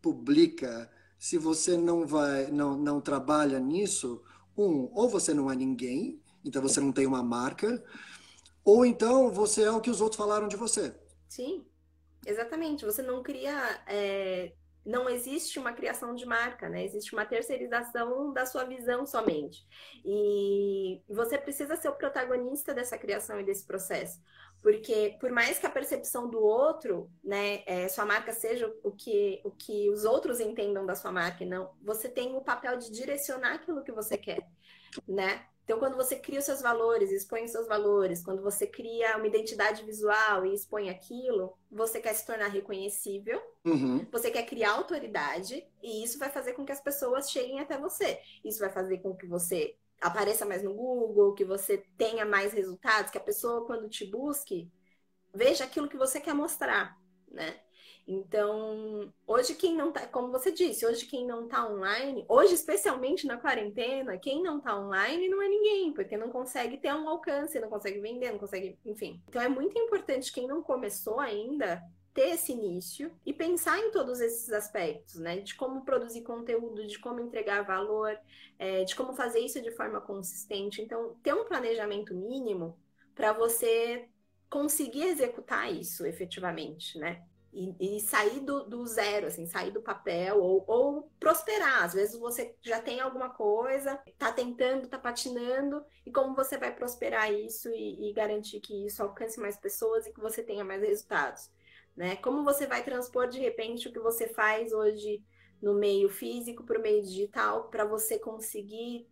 [0.01, 4.23] publica, se você não vai, não, não trabalha nisso,
[4.57, 7.85] um, ou você não é ninguém, então você não tem uma marca,
[8.65, 10.97] ou então você é o que os outros falaram de você.
[11.29, 11.67] Sim,
[12.27, 12.85] exatamente.
[12.85, 13.53] Você não cria.
[13.87, 14.53] É...
[14.85, 16.85] Não existe uma criação de marca, né?
[16.85, 19.67] Existe uma terceirização da sua visão somente.
[20.05, 24.21] E você precisa ser o protagonista dessa criação e desse processo.
[24.65, 29.43] Porque por mais que a percepção do outro, né, é, sua marca seja o que,
[29.45, 33.57] o que os outros entendam da sua marca não, você tem o papel de direcionar
[33.57, 34.49] aquilo que você quer,
[35.07, 35.47] né?
[35.65, 39.27] Então, quando você cria os seus valores, expõe os seus valores, quando você cria uma
[39.27, 44.07] identidade visual e expõe aquilo, você quer se tornar reconhecível, uhum.
[44.13, 48.21] você quer criar autoridade, e isso vai fazer com que as pessoas cheguem até você.
[48.45, 53.11] Isso vai fazer com que você apareça mais no Google, que você tenha mais resultados,
[53.11, 54.71] que a pessoa, quando te busque,
[55.35, 57.59] veja aquilo que você quer mostrar, né?
[58.07, 63.27] Então, hoje quem não tá, como você disse, hoje quem não tá online, hoje especialmente
[63.27, 67.59] na quarentena, quem não tá online não é ninguém, porque não consegue ter um alcance,
[67.59, 69.23] não consegue vender, não consegue, enfim.
[69.29, 74.21] Então é muito importante quem não começou ainda ter esse início e pensar em todos
[74.21, 75.39] esses aspectos, né?
[75.39, 78.17] De como produzir conteúdo, de como entregar valor,
[78.59, 80.81] é, de como fazer isso de forma consistente.
[80.81, 82.79] Então, ter um planejamento mínimo
[83.15, 84.09] para você
[84.49, 87.25] conseguir executar isso efetivamente, né?
[87.55, 91.85] E, e sair do, do, zero, assim, sair do papel ou, ou, prosperar.
[91.85, 96.75] Às vezes você já tem alguma coisa, tá tentando, tá patinando, e como você vai
[96.75, 100.83] prosperar isso e, e garantir que isso alcance mais pessoas e que você tenha mais
[100.83, 101.49] resultados
[101.97, 102.17] né?
[102.17, 105.23] Como você vai transpor de repente o que você faz hoje
[105.63, 109.07] no meio físico para o meio digital para você conseguir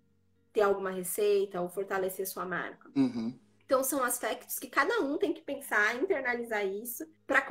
[0.52, 2.90] ter alguma receita ou fortalecer sua marca?
[2.96, 3.38] Uhum.
[3.72, 7.42] Então, são aspectos que cada um tem que pensar, internalizar isso, para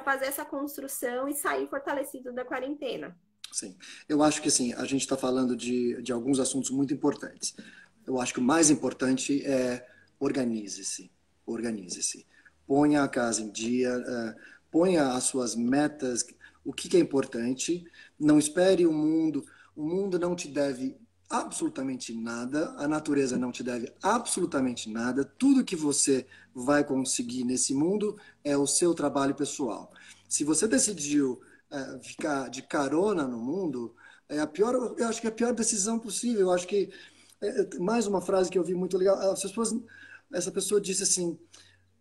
[0.00, 3.16] fazer essa construção e sair fortalecido da quarentena.
[3.52, 3.76] Sim,
[4.08, 7.54] eu acho que assim, a gente está falando de, de alguns assuntos muito importantes.
[8.04, 9.86] Eu acho que o mais importante é
[10.18, 11.12] organize-se,
[11.46, 12.26] organize-se.
[12.66, 14.40] Ponha a casa em dia, uh,
[14.72, 16.26] ponha as suas metas,
[16.64, 17.84] o que, que é importante,
[18.18, 20.96] não espere o mundo, o mundo não te deve
[21.28, 27.74] absolutamente nada, a natureza não te deve absolutamente nada, tudo que você vai conseguir nesse
[27.74, 29.92] mundo é o seu trabalho pessoal.
[30.28, 33.94] Se você decidiu é, ficar de carona no mundo,
[34.28, 36.40] é a pior, eu acho que é a pior decisão possível.
[36.40, 36.90] Eu acho que
[37.40, 39.18] é, mais uma frase que eu vi muito legal.
[39.30, 39.74] As pessoas,
[40.32, 41.38] essa pessoa disse assim: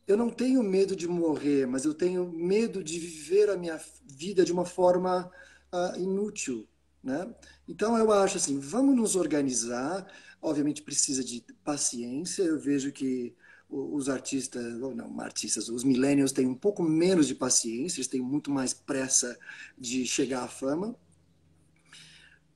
[0.08, 4.46] eu não tenho medo de morrer, mas eu tenho medo de viver a minha vida
[4.46, 5.30] de uma forma
[5.74, 6.68] uh, inútil,
[7.08, 7.34] né?
[7.67, 10.06] Então eu acho assim, vamos nos organizar.
[10.41, 12.43] Obviamente precisa de paciência.
[12.43, 13.34] Eu vejo que
[13.70, 18.22] os artistas, ou não, artistas, os millennials têm um pouco menos de paciência, eles têm
[18.22, 19.38] muito mais pressa
[19.78, 20.96] de chegar à fama.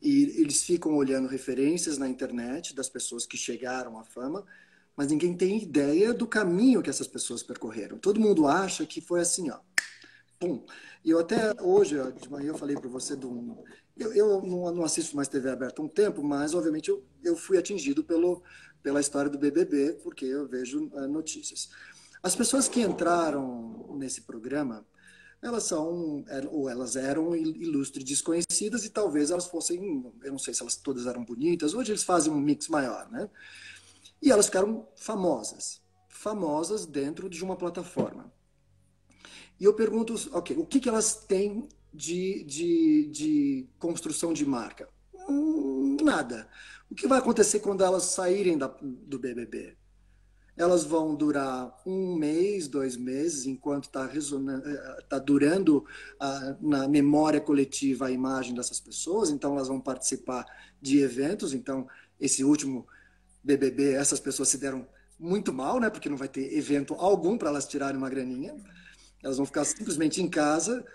[0.01, 4.45] E eles ficam olhando referências na internet das pessoas que chegaram à fama
[4.95, 7.97] mas ninguém tem ideia do caminho que essas pessoas percorreram.
[7.97, 9.57] Todo mundo acha que foi assim, ó,
[10.39, 10.63] pum.
[11.03, 13.63] E eu até hoje, de manhã, eu falei para você de um.
[14.01, 17.35] Eu, eu não, não, assisto mais TV aberta há um tempo, mas obviamente eu, eu
[17.35, 18.41] fui atingido pelo,
[18.81, 21.69] pela história do BBB, porque eu vejo uh, notícias.
[22.23, 24.85] As pessoas que entraram nesse programa,
[25.41, 30.53] elas são, é, ou elas eram ilustres desconhecidas e talvez elas fossem, eu não sei
[30.53, 33.29] se elas todas eram bonitas, hoje eles fazem um mix maior, né?
[34.21, 38.31] E elas ficaram famosas, famosas dentro de uma plataforma.
[39.59, 44.87] E eu pergunto, ok, o que, que elas têm de, de, de construção de marca?
[45.29, 46.47] Hum, nada.
[46.89, 49.77] O que vai acontecer quando elas saírem da, do BBB?
[50.57, 55.85] Elas vão durar um mês, dois meses, enquanto está eh, tá durando
[56.19, 59.29] a, na memória coletiva a imagem dessas pessoas.
[59.29, 60.45] Então, elas vão participar
[60.81, 61.53] de eventos.
[61.53, 61.87] Então,
[62.19, 62.85] esse último
[63.43, 64.85] BBB, essas pessoas se deram
[65.17, 65.89] muito mal, né?
[65.89, 68.55] Porque não vai ter evento algum para elas tirarem uma graninha.
[69.23, 70.85] Elas vão ficar simplesmente em casa.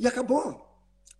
[0.00, 0.66] E acabou.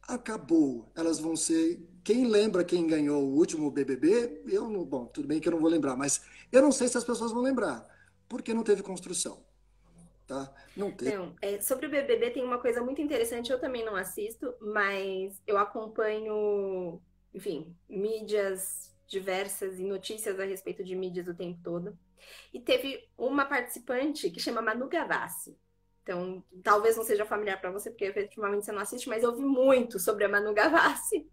[0.08, 0.90] Acabou.
[0.96, 1.86] Elas vão ser.
[2.02, 4.42] Quem lembra quem ganhou o último BBB?
[4.46, 4.86] Eu não.
[4.86, 7.30] Bom, tudo bem que eu não vou lembrar, mas eu não sei se as pessoas
[7.30, 7.86] vão lembrar,
[8.26, 9.44] porque não teve construção.
[10.26, 10.50] Tá?
[10.74, 11.14] Não teve.
[11.14, 13.52] Não, é, sobre o BBB tem uma coisa muito interessante.
[13.52, 17.02] Eu também não assisto, mas eu acompanho,
[17.34, 21.98] enfim, mídias diversas e notícias a respeito de mídias o tempo todo.
[22.54, 25.54] E teve uma participante que chama Manu Gavassi.
[26.02, 29.44] Então, talvez não seja familiar para você, porque efetivamente você não assiste, mas eu vi
[29.44, 31.28] muito sobre a Manu Gavassi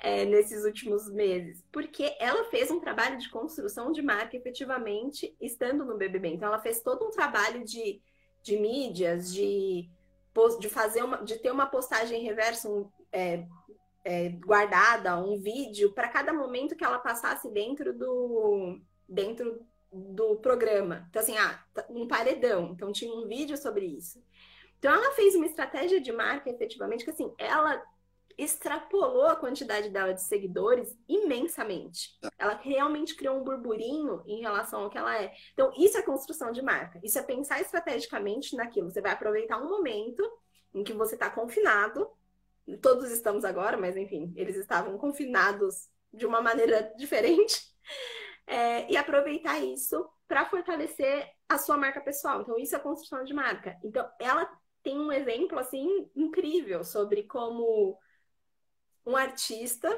[0.00, 1.64] é, nesses últimos meses.
[1.70, 6.28] Porque ela fez um trabalho de construção de marca efetivamente estando no BBB.
[6.28, 8.00] Então, ela fez todo um trabalho de,
[8.42, 9.88] de mídias, de,
[10.58, 13.44] de fazer uma, de ter uma postagem reversa, um, é,
[14.04, 19.60] é, guardada um vídeo para cada momento que ela passasse dentro do dentro
[19.92, 21.06] do programa.
[21.08, 22.72] Então, assim, ah, tá, um paredão.
[22.72, 24.22] Então, tinha um vídeo sobre isso.
[24.78, 27.82] Então, ela fez uma estratégia de marca, efetivamente, que, assim, ela
[28.38, 32.16] extrapolou a quantidade dela de seguidores imensamente.
[32.38, 35.34] Ela realmente criou um burburinho em relação ao que ela é.
[35.52, 37.00] Então, isso é construção de marca.
[37.02, 38.90] Isso é pensar estrategicamente naquilo.
[38.90, 40.22] Você vai aproveitar um momento
[40.72, 42.08] em que você está confinado.
[42.80, 47.60] Todos estamos agora, mas enfim, eles estavam confinados de uma maneira diferente.
[48.50, 52.40] É, e aproveitar isso para fortalecer a sua marca pessoal.
[52.40, 53.78] Então, isso é construção de marca.
[53.84, 54.50] Então, ela
[54.82, 57.98] tem um exemplo assim incrível sobre como
[59.04, 59.88] um artista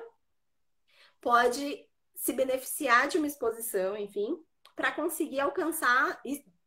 [1.21, 4.37] pode se beneficiar de uma exposição, enfim,
[4.77, 6.21] para conseguir alcançar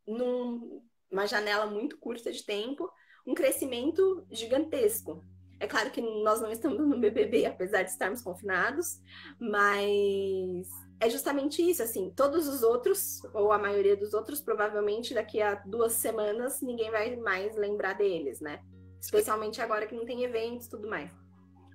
[0.05, 2.91] numa janela muito curta de tempo
[3.25, 5.23] um crescimento gigantesco.
[5.59, 8.99] É claro que nós não estamos no BBB, apesar de estarmos confinados,
[9.39, 10.67] mas
[11.05, 15.55] é justamente isso, assim, todos os outros, ou a maioria dos outros, provavelmente daqui a
[15.55, 18.61] duas semanas ninguém vai mais lembrar deles, né?
[18.99, 21.11] Especialmente agora que não tem eventos e tudo mais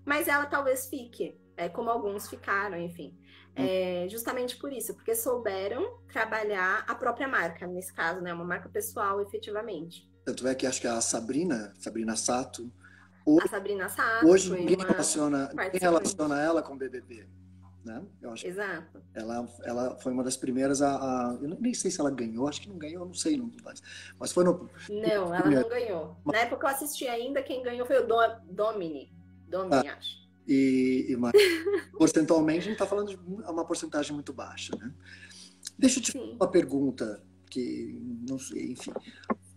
[0.08, 3.14] mas ela talvez fique, é, como alguns ficaram, enfim.
[3.54, 8.32] É, justamente por isso, porque souberam trabalhar a própria marca, nesse caso, né?
[8.32, 10.08] Uma marca pessoal, efetivamente.
[10.24, 12.72] Tanto é que acho que a Sabrina, Sabrina Sato,
[13.26, 17.28] hoje, a Sabrina Sato hoje ninguém relaciona, ninguém relaciona ela com o BBB.
[17.88, 18.02] Né?
[18.20, 19.02] Eu acho Exato.
[19.14, 22.60] Ela, ela foi uma das primeiras a, a, Eu nem sei se ela ganhou, acho
[22.60, 23.82] que não ganhou, não sei, não, mas,
[24.20, 24.68] mas foi no.
[24.90, 26.16] Não, ela não ganhou.
[26.26, 29.10] Na época eu assisti ainda, quem ganhou foi o Domini.
[29.48, 30.18] Domini, ah, acho.
[30.46, 31.32] E, e mas,
[31.96, 34.92] porcentualmente a gente está falando de uma porcentagem muito baixa, né?
[35.78, 37.98] Deixa eu te fazer uma pergunta que
[38.28, 38.92] não sei, enfim.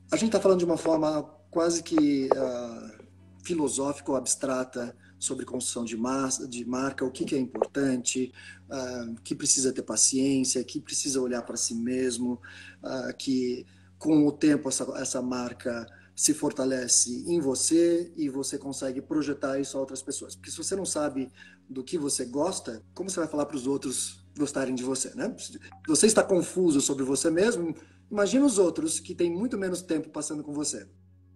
[0.09, 3.05] A gente está falando de uma forma quase que uh,
[3.43, 8.33] filosófica ou abstrata sobre construção de, massa, de marca, o que, que é importante,
[8.67, 12.41] uh, que precisa ter paciência, que precisa olhar para si mesmo,
[12.83, 13.63] uh, que
[13.99, 19.77] com o tempo essa, essa marca se fortalece em você e você consegue projetar isso
[19.77, 20.35] a outras pessoas.
[20.35, 21.31] Porque se você não sabe
[21.69, 25.35] do que você gosta, como você vai falar para os outros gostarem de você, né?
[25.37, 27.75] Se você está confuso sobre você mesmo,
[28.09, 30.87] imagina os outros que têm muito menos tempo passando com você.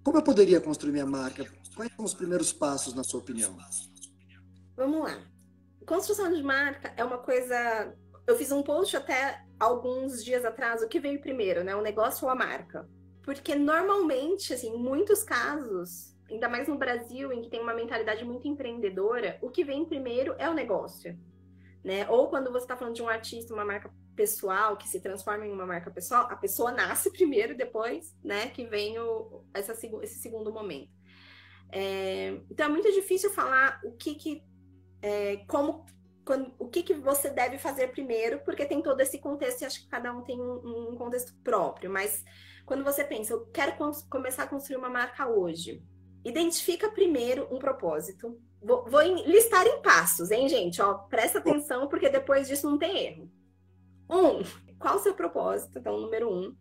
[0.06, 1.44] Como eu poderia construir minha marca?
[1.76, 3.58] Quais são os primeiros passos, na sua opinião?
[4.78, 5.20] Vamos lá.
[5.84, 7.92] Construção de marca é uma coisa.
[8.28, 10.84] Eu fiz um post até alguns dias atrás.
[10.84, 11.76] O que veio primeiro, né?
[11.76, 12.88] O negócio ou a marca?
[13.24, 18.24] Porque normalmente, assim, em muitos casos, ainda mais no Brasil, em que tem uma mentalidade
[18.24, 21.18] muito empreendedora, o que vem primeiro é o negócio.
[21.84, 22.08] Né?
[22.10, 25.52] Ou quando você está falando de um artista, uma marca pessoal que se transforma em
[25.52, 30.52] uma marca pessoal, a pessoa nasce primeiro, depois, né, que vem o, essa, esse segundo
[30.52, 30.92] momento.
[31.72, 34.44] É, então é muito difícil falar o que que,
[35.02, 35.86] é, como,
[36.24, 39.82] quando, o que que você deve fazer primeiro, porque tem todo esse contexto e acho
[39.82, 42.24] que cada um tem um, um contexto próprio, mas
[42.66, 43.74] quando você pensa, eu quero
[44.10, 45.84] começar a construir uma marca hoje,
[46.24, 48.40] identifica primeiro um propósito.
[48.62, 50.82] Vou, vou listar em passos, hein, gente?
[50.82, 53.32] Ó, presta atenção, porque depois disso não tem erro.
[54.10, 54.44] Um,
[54.78, 55.80] qual o seu propósito?
[55.80, 56.56] Então, número um.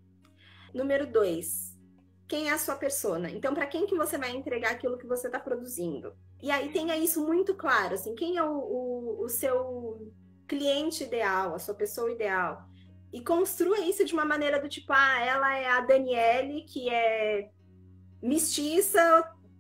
[0.72, 1.78] Número dois,
[2.26, 3.30] quem é a sua persona?
[3.30, 6.14] Então, para quem que você vai entregar aquilo que você está produzindo?
[6.42, 10.12] E aí tenha isso muito claro, assim, quem é o, o, o seu
[10.48, 12.68] cliente ideal, a sua pessoa ideal?
[13.14, 17.48] e construa isso de uma maneira do tipo, ah, ela é a Daniele, que é
[18.20, 19.00] mestiça,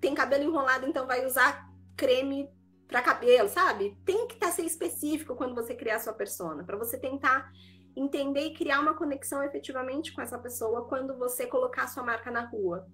[0.00, 1.64] tem cabelo enrolado, então vai usar
[1.96, 2.50] creme
[2.94, 3.98] para cabelo, sabe?
[4.04, 7.50] Tem que tá, ser específico quando você criar sua persona, para você tentar
[7.96, 12.46] entender e criar uma conexão efetivamente com essa pessoa quando você colocar sua marca na
[12.46, 12.86] rua.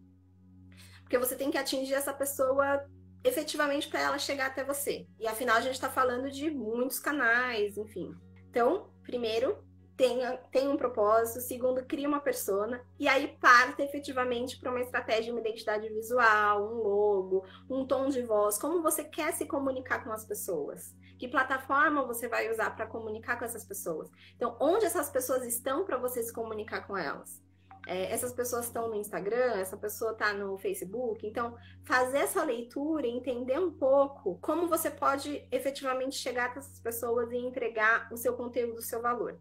[1.02, 2.82] Porque você tem que atingir essa pessoa
[3.22, 5.06] efetivamente para ela chegar até você.
[5.18, 8.14] E afinal a gente está falando de muitos canais, enfim.
[8.48, 9.62] Então, primeiro,
[10.00, 15.30] tenha, tenha um propósito, segundo, cria uma persona, e aí parta efetivamente para uma estratégia,
[15.30, 20.10] uma identidade visual, um logo, um tom de voz, como você quer se comunicar com
[20.10, 20.96] as pessoas.
[21.18, 24.10] Que plataforma você vai usar para comunicar com essas pessoas?
[24.36, 27.42] Então, onde essas pessoas estão para você se comunicar com elas?
[27.86, 31.26] É, essas pessoas estão no Instagram, essa pessoa está no Facebook.
[31.26, 36.80] Então, fazer essa leitura e entender um pouco como você pode efetivamente chegar a essas
[36.80, 39.38] pessoas e entregar o seu conteúdo, o seu valor.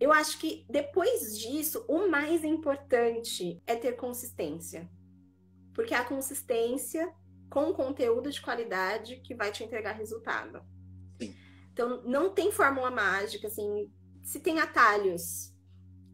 [0.00, 4.90] Eu acho que depois disso, o mais importante é ter consistência.
[5.72, 7.12] Porque é a consistência
[7.50, 10.62] com conteúdo de qualidade que vai te entregar resultado.
[11.20, 11.34] Sim.
[11.72, 13.90] Então, não tem fórmula mágica, assim,
[14.22, 15.54] se tem atalhos,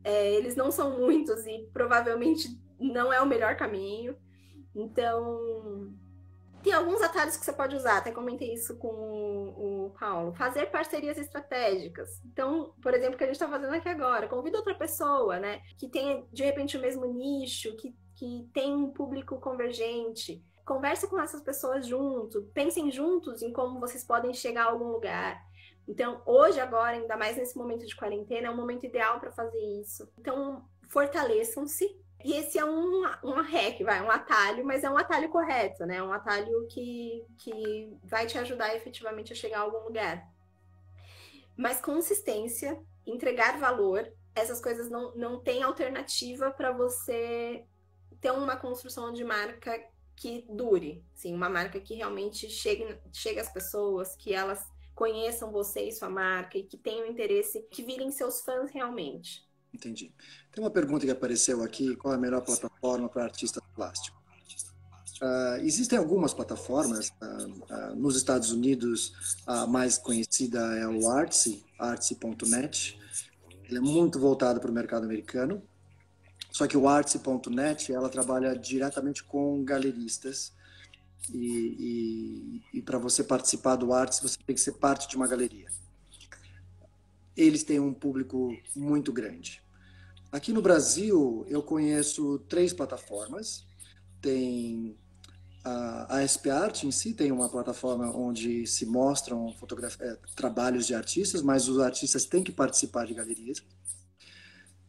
[0.02, 4.16] é, eles não são muitos e provavelmente não é o melhor caminho.
[4.74, 5.94] Então,
[6.62, 10.32] Tem alguns atalhos que você pode usar, até comentei isso com o, Paulo.
[10.34, 12.20] Fazer parcerias estratégicas.
[12.24, 15.60] Então, por exemplo, o que a gente está fazendo aqui agora, convida outra pessoa, né?
[15.78, 20.42] Que tenha, de repente, o mesmo nicho, que, que tem um público convergente.
[20.64, 25.42] Converse com essas pessoas junto, pensem juntos em como vocês podem chegar a algum lugar.
[25.88, 29.58] Então, hoje, agora, ainda mais nesse momento de quarentena, é um momento ideal para fazer
[29.80, 30.08] isso.
[30.18, 35.28] Então, fortaleçam-se e esse é um, um hack, vai, um atalho, mas é um atalho
[35.30, 36.02] correto, né?
[36.02, 40.28] Um atalho que, que vai te ajudar efetivamente a chegar a algum lugar.
[41.56, 47.64] Mas consistência, entregar valor, essas coisas não, não tem alternativa para você
[48.20, 49.82] ter uma construção de marca
[50.14, 54.62] que dure, sim, uma marca que realmente chegue, chegue às pessoas, que elas
[54.94, 59.49] conheçam você e sua marca e que tenham interesse, que virem seus fãs realmente.
[59.72, 60.12] Entendi.
[60.52, 64.20] Tem uma pergunta que apareceu aqui: qual é a melhor plataforma para artista plástico?
[65.22, 67.10] Uh, existem algumas plataformas.
[67.20, 69.12] Uh, uh, nos Estados Unidos,
[69.46, 72.98] a mais conhecida é o Artsy, artsy.net.
[73.64, 75.62] Ele é muito voltado para o mercado americano.
[76.50, 80.52] Só que o Artsy.net, ela trabalha diretamente com galeristas.
[81.32, 85.28] E, e, e para você participar do Artsy, você tem que ser parte de uma
[85.28, 85.70] galeria
[87.42, 89.62] eles têm um público muito grande.
[90.30, 93.66] Aqui no Brasil, eu conheço três plataformas.
[94.20, 94.96] Tem
[95.64, 99.54] a, a SP Art em si, tem uma plataforma onde se mostram
[100.00, 103.62] é, trabalhos de artistas, mas os artistas têm que participar de galerias.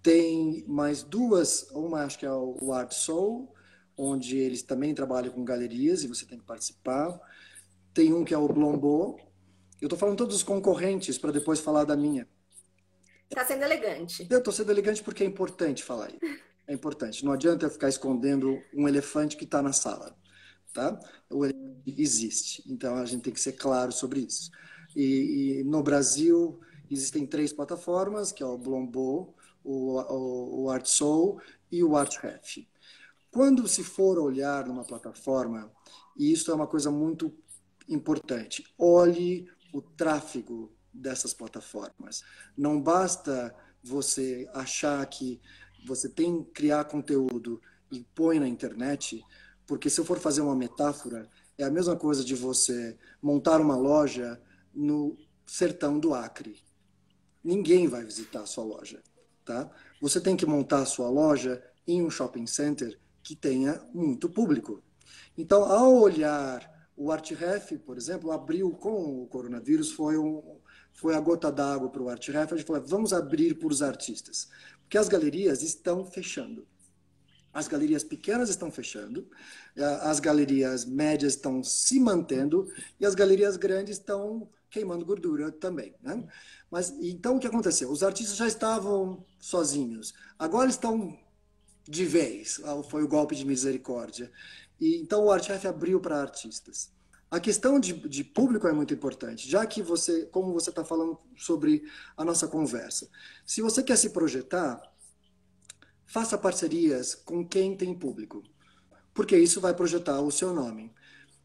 [0.04, 3.54] Tem mais duas, uma acho que é o Art Soul,
[3.98, 7.20] onde eles também trabalham com galerias e você tem que participar.
[7.94, 9.20] Tem um que é o Blombo.
[9.80, 12.28] Eu estou falando todos os concorrentes para depois falar da minha.
[13.32, 14.28] Está sendo elegante.
[14.30, 16.20] Eu estou sendo elegante porque é importante falar isso.
[16.68, 17.24] É importante.
[17.24, 20.14] Não adianta eu ficar escondendo um elefante que está na sala.
[20.74, 21.00] Tá?
[21.30, 22.62] O elefante existe.
[22.68, 24.52] Então a gente tem que ser claro sobre isso.
[24.94, 26.60] E, e no Brasil
[26.90, 31.40] existem três plataformas, que é o Blombo, o, o, o ArtSoul
[31.72, 32.68] e o ArtRef.
[33.32, 35.72] Quando se for olhar numa plataforma,
[36.18, 37.34] e isso é uma coisa muito
[37.88, 42.24] importante, olhe o tráfego dessas plataformas.
[42.58, 45.42] Não basta você achar que
[45.86, 47.62] você tem que criar conteúdo
[47.92, 49.24] e põe na internet,
[49.66, 53.76] porque se eu for fazer uma metáfora, é a mesma coisa de você montar uma
[53.76, 54.42] loja
[54.74, 56.62] no sertão do Acre.
[57.44, 59.02] Ninguém vai visitar a sua loja,
[59.44, 59.70] tá?
[60.00, 64.84] Você tem que montar a sua loja em um shopping center que tenha muito público.
[65.38, 70.60] Então, ao olhar o ArtRef, por exemplo, abriu com o coronavírus, foi um,
[70.94, 74.50] foi a gota d'água para o Art gente falou, vamos abrir para os artistas.
[74.82, 76.68] Porque as galerias estão fechando.
[77.54, 79.28] As galerias pequenas estão fechando,
[80.04, 85.94] as galerias médias estão se mantendo e as galerias grandes estão queimando gordura também.
[86.02, 86.26] Né?
[86.70, 87.92] Mas então o que aconteceu?
[87.92, 91.20] Os artistas já estavam sozinhos, agora estão
[91.84, 92.62] de vez.
[92.64, 94.32] Ah, foi o golpe de misericórdia.
[94.80, 96.90] E então o ArtRef abriu para artistas.
[97.32, 101.18] A questão de, de, público é muito importante, já que você, como você está falando
[101.38, 103.10] sobre a nossa conversa,
[103.46, 104.82] se você quer se projetar,
[106.06, 108.44] faça parcerias com quem tem público,
[109.14, 110.94] porque isso vai projetar o seu nome.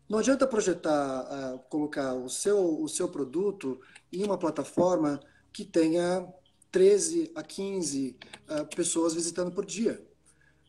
[0.09, 3.81] Não adianta projetar, uh, colocar o seu, o seu produto
[4.13, 5.21] em uma plataforma
[5.53, 6.27] que tenha
[6.73, 8.17] 13 a 15 uh,
[8.49, 10.05] ah, pessoas visitando por dia.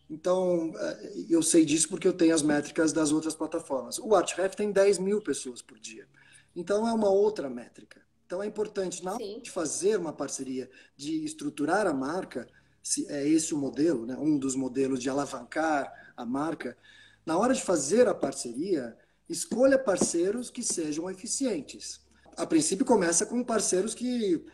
[0.09, 3.99] Então, eh, eu sei disso porque eu tenho as métricas das outras plataformas.
[3.99, 6.07] O Artref tem 10 mil pessoas por dia.
[6.55, 8.01] Então, é uma outra métrica.
[8.25, 12.47] Então, é importante, na hora de fazer uma parceria, de estruturar a marca,
[12.81, 14.15] se é esse o modelo, né?
[14.17, 16.77] um dos modelos de alavancar a marca,
[17.25, 18.97] na hora de fazer a parceria,
[19.29, 21.99] escolha parceiros que sejam eficientes.
[22.37, 24.45] A princípio, começa com parceiros que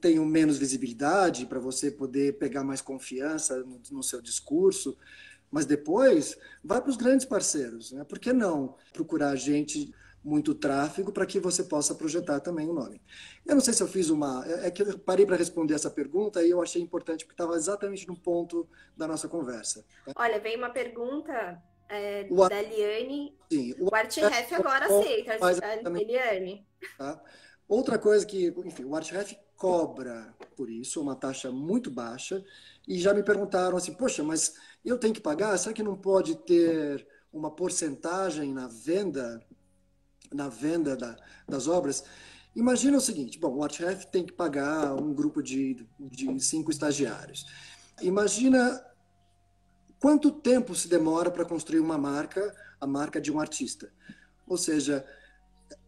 [0.00, 4.96] tenham menos visibilidade, para você poder pegar mais confiança no, no seu discurso.
[5.50, 7.92] Mas depois, vai para os grandes parceiros.
[7.92, 8.04] Né?
[8.04, 9.90] Por que não procurar gente
[10.22, 13.00] muito tráfego para que você possa projetar também o nome.
[13.46, 14.44] Eu não sei se eu fiz uma.
[14.46, 17.56] É, é que eu parei para responder essa pergunta e eu achei importante porque estava
[17.56, 19.84] exatamente no ponto da nossa conversa.
[20.14, 21.60] Olha, vem uma pergunta
[21.90, 23.36] é, o da Eliane.
[23.52, 26.66] Sim, o, o ArtRef agora aceita, a Eliane.
[26.96, 27.22] Tá?
[27.68, 32.44] Outra coisa que, enfim, o ArtRef cobra por isso, uma taxa muito baixa,
[32.88, 35.56] e já me perguntaram assim, poxa, mas eu tenho que pagar?
[35.58, 39.44] Será que não pode ter uma porcentagem na venda,
[40.32, 41.16] na venda da,
[41.48, 42.04] das obras?
[42.56, 47.46] Imagina o seguinte, bom, o ArtRef tem que pagar um grupo de, de cinco estagiários.
[48.02, 48.84] Imagina
[50.00, 53.92] quanto tempo se demora para construir uma marca, a marca de um artista.
[54.46, 55.06] Ou seja,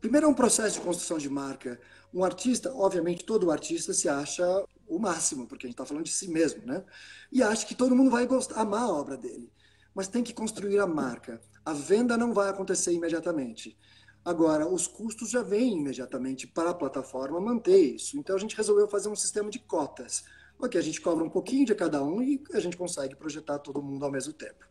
[0.00, 1.80] primeiro é um processo de construção de marca.
[2.12, 4.44] Um artista, obviamente, todo artista se acha
[4.86, 6.84] o máximo, porque a gente está falando de si mesmo, né?
[7.32, 9.50] E acha que todo mundo vai gostar, amar a obra dele.
[9.94, 11.40] Mas tem que construir a marca.
[11.64, 13.78] A venda não vai acontecer imediatamente.
[14.22, 18.18] Agora, os custos já vêm imediatamente para a plataforma manter isso.
[18.18, 20.22] Então, a gente resolveu fazer um sistema de cotas.
[20.62, 23.82] Ok, a gente cobra um pouquinho de cada um e a gente consegue projetar todo
[23.82, 24.64] mundo ao mesmo tempo.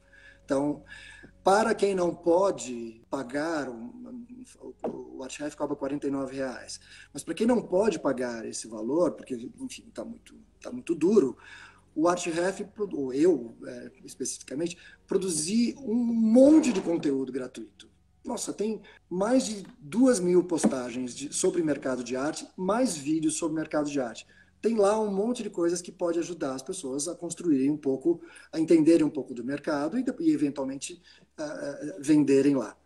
[0.45, 0.85] Então,
[1.43, 6.79] para quem não pode pagar, o ArtRef cobra 49 reais.
[7.13, 11.37] Mas para quem não pode pagar esse valor, porque, enfim, está muito, tá muito duro,
[11.93, 17.89] o ArtRef, ou eu é, especificamente, produzi um monte de conteúdo gratuito.
[18.23, 23.57] Nossa, tem mais de duas mil postagens de, sobre mercado de arte, mais vídeos sobre
[23.57, 24.25] mercado de arte.
[24.61, 28.21] Tem lá um monte de coisas que pode ajudar as pessoas a construírem um pouco,
[28.51, 31.01] a entenderem um pouco do mercado e, e eventualmente,
[31.39, 32.77] uh, venderem lá.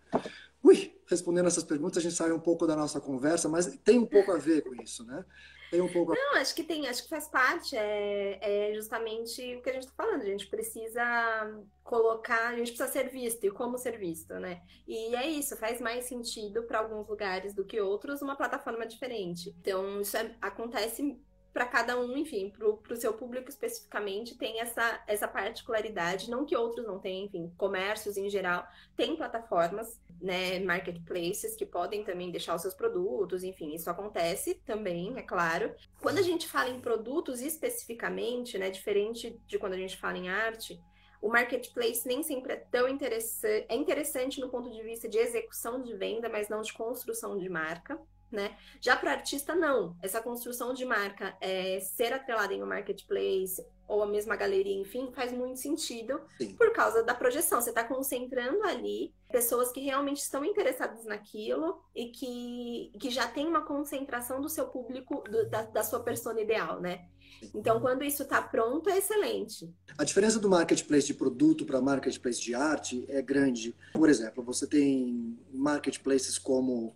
[0.63, 4.05] Ui, respondendo essas perguntas, a gente sai um pouco da nossa conversa, mas tem um
[4.05, 5.23] pouco a ver com isso, né?
[5.69, 6.13] Tem um pouco.
[6.13, 7.75] Não, acho que tem, acho que faz parte.
[7.75, 10.21] É, é justamente o que a gente está falando.
[10.21, 14.61] A gente precisa colocar, a gente precisa ser visto e como ser visto, né?
[14.87, 19.55] E é isso, faz mais sentido para alguns lugares do que outros uma plataforma diferente.
[19.59, 21.19] Então, isso é, acontece
[21.55, 26.53] para cada um, enfim, para o seu público especificamente, tem essa, essa particularidade, não que
[26.53, 32.55] outros não tenham, enfim, comércios em geral, tem plataformas, né, marketplaces que podem também deixar
[32.55, 35.73] os seus produtos, enfim, isso acontece também, é claro.
[36.01, 40.27] Quando a gente fala em produtos especificamente, né, diferente de quando a gente fala em
[40.27, 40.77] arte,
[41.21, 45.81] o marketplace nem sempre é tão interessante, é interessante no ponto de vista de execução
[45.81, 47.97] de venda, mas não de construção de marca
[48.35, 48.55] né?
[48.79, 49.95] Já para o artista, não.
[50.01, 55.11] Essa construção de marca, é, ser atrelada em um marketplace ou a mesma galeria, enfim,
[55.13, 56.55] faz muito sentido Sim.
[56.55, 57.61] por causa da projeção.
[57.61, 63.47] Você está concentrando ali pessoas que realmente estão interessadas naquilo e que, que já tem
[63.47, 67.05] uma concentração do seu público, do, da, da sua persona ideal, né?
[67.53, 69.69] Então, quando isso está pronto, é excelente.
[69.97, 73.75] A diferença do marketplace de produto para marketplace de arte é grande.
[73.93, 76.95] Por exemplo, você tem marketplaces como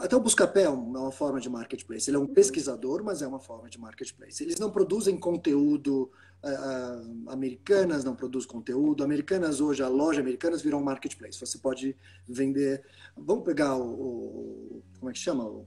[0.00, 2.08] até o Buscapé é uma forma de marketplace.
[2.08, 2.34] Ele é um uhum.
[2.34, 4.42] pesquisador, mas é uma forma de marketplace.
[4.42, 6.10] Eles não produzem conteúdo.
[6.44, 9.02] Uh, uh, americanas não produzem conteúdo.
[9.02, 11.40] Americanas hoje, a loja Americanas virou um marketplace.
[11.40, 11.96] Você pode
[12.28, 12.84] vender.
[13.16, 15.66] Vamos pegar o, o como é que chama o,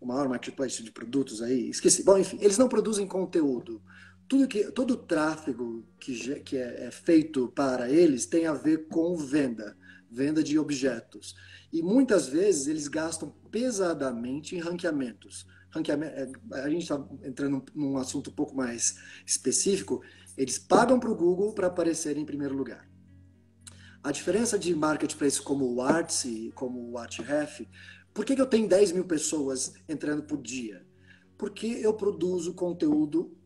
[0.00, 1.68] o maior marketplace de produtos aí?
[1.68, 2.04] Esqueci.
[2.04, 3.82] Bom, enfim, eles não produzem conteúdo.
[4.28, 8.86] Tudo que todo o tráfego que, que é, é feito para eles tem a ver
[8.88, 9.76] com venda,
[10.10, 11.36] venda de objetos.
[11.72, 15.46] E muitas vezes eles gastam pesadamente em ranqueamentos.
[15.70, 20.02] Ranqueamento, é, a gente está entrando num assunto um pouco mais específico.
[20.36, 22.88] Eles pagam para o Google para aparecer em primeiro lugar.
[24.02, 27.68] A diferença de marketplace como o Artsy, como o Artref,
[28.12, 30.84] por que, que eu tenho 10 mil pessoas entrando por dia?
[31.36, 33.36] Porque eu produzo conteúdo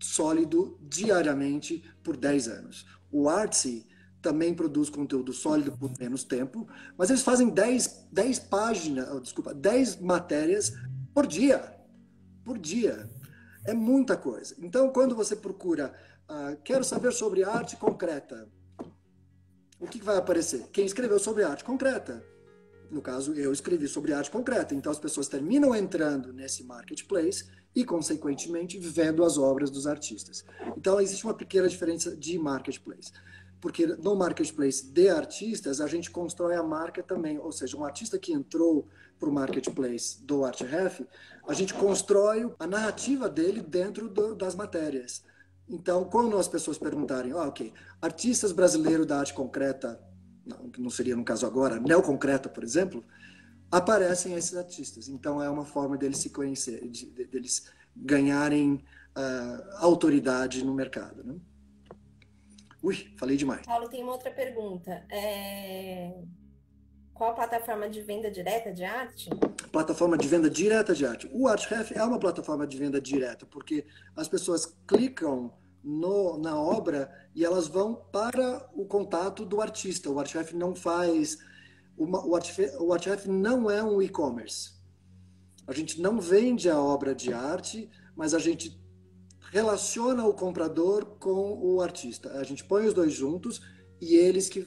[0.00, 2.86] sólido diariamente por 10 anos.
[3.10, 3.86] O Artsy
[4.20, 9.54] também produz conteúdo sólido por menos tempo, mas eles fazem 10, 10 páginas, oh, desculpa,
[9.54, 10.72] 10 matérias
[11.14, 11.74] por dia.
[12.44, 13.08] Por dia.
[13.64, 14.54] É muita coisa.
[14.58, 15.94] Então, quando você procura,
[16.28, 18.48] uh, quero saber sobre arte concreta,
[19.78, 20.68] o que vai aparecer?
[20.72, 22.22] Quem escreveu sobre arte concreta.
[22.90, 24.74] No caso, eu escrevi sobre arte concreta.
[24.74, 27.44] Então, as pessoas terminam entrando nesse marketplace
[27.74, 30.44] e, consequentemente, vendo as obras dos artistas.
[30.76, 33.12] Então, existe uma pequena diferença de marketplace
[33.60, 38.18] porque no marketplace de artistas a gente constrói a marca também, ou seja, um artista
[38.18, 38.88] que entrou
[39.18, 41.06] para o marketplace do ArtRef,
[41.46, 45.22] a gente constrói a narrativa dele dentro do, das matérias.
[45.68, 50.00] Então, quando as pessoas perguntarem, ah, ok, artistas brasileiros da arte concreta,
[50.44, 53.04] não, não seria no caso agora, neoconcreta, por exemplo,
[53.70, 55.08] aparecem esses artistas.
[55.08, 58.82] Então, é uma forma deles se conhecer, de, de, deles ganharem
[59.16, 61.22] uh, autoridade no mercado.
[61.22, 61.36] Né?
[62.82, 63.66] Ui, falei demais.
[63.66, 65.04] Paulo, tem uma outra pergunta.
[65.10, 66.14] É...
[67.12, 69.28] Qual a plataforma de venda direta de arte?
[69.70, 71.30] Plataforma de venda direta de arte.
[71.32, 75.52] O ArtRef é uma plataforma de venda direta, porque as pessoas clicam
[75.84, 80.08] no, na obra e elas vão para o contato do artista.
[80.08, 81.36] O ArtRef não faz.
[81.98, 84.72] Uma, o, ArtRef, o ArtRef não é um e-commerce.
[85.66, 88.79] A gente não vende a obra de arte, mas a gente
[89.50, 92.32] relaciona o comprador com o artista.
[92.38, 93.60] A gente põe os dois juntos
[94.00, 94.66] e eles que.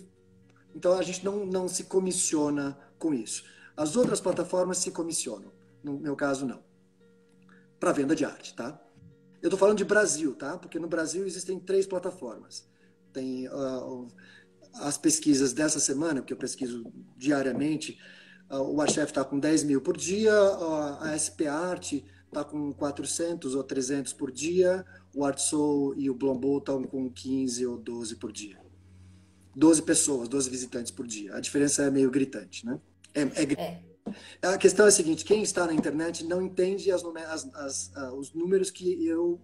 [0.76, 3.44] Então a gente não, não se comissiona com isso.
[3.76, 5.52] As outras plataformas se comissionam.
[5.84, 6.64] No meu caso, não.
[7.80, 8.80] Para venda de arte, tá?
[9.42, 10.58] Eu estou falando de Brasil, tá?
[10.58, 12.66] Porque no Brasil existem três plataformas.
[13.12, 14.08] Tem uh,
[14.76, 16.86] as pesquisas dessa semana, porque eu pesquiso
[17.18, 18.00] diariamente,
[18.50, 20.34] o Achef está com 10 mil por dia,
[21.02, 21.94] a SP Art
[22.34, 27.66] está com 400 ou 300 por dia, o ArtSoul e o Blombo estão com 15
[27.66, 28.58] ou 12 por dia.
[29.56, 31.36] 12 pessoas, 12 visitantes por dia.
[31.36, 32.80] A diferença é meio gritante, né?
[33.14, 34.48] É, é, é.
[34.48, 38.34] A questão é a seguinte: quem está na internet não entende as, as, as, os
[38.34, 39.40] números que eu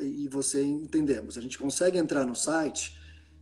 [0.00, 1.36] e você entendemos.
[1.36, 2.98] A gente consegue entrar no site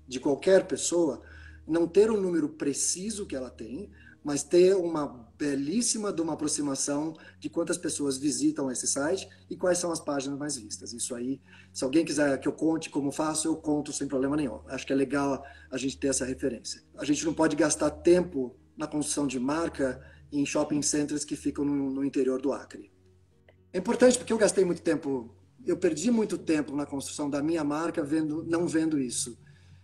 [0.07, 1.23] de qualquer pessoa,
[1.67, 3.91] não ter um número preciso que ela tem,
[4.23, 9.79] mas ter uma belíssima de uma aproximação de quantas pessoas visitam esse site e quais
[9.79, 10.93] são as páginas mais vistas.
[10.93, 11.41] Isso aí,
[11.73, 14.61] se alguém quiser que eu conte como faço, eu conto sem problema nenhum.
[14.67, 16.83] Acho que é legal a gente ter essa referência.
[16.99, 21.65] A gente não pode gastar tempo na construção de marca em shopping centers que ficam
[21.65, 22.93] no, no interior do Acre.
[23.73, 27.65] É importante porque eu gastei muito tempo, eu perdi muito tempo na construção da minha
[27.65, 29.39] marca vendo, não vendo isso.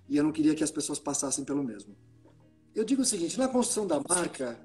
[0.08, 1.96] E eu não queria que as pessoas passassem pelo mesmo.
[2.76, 4.62] Eu digo o seguinte, na construção da marca,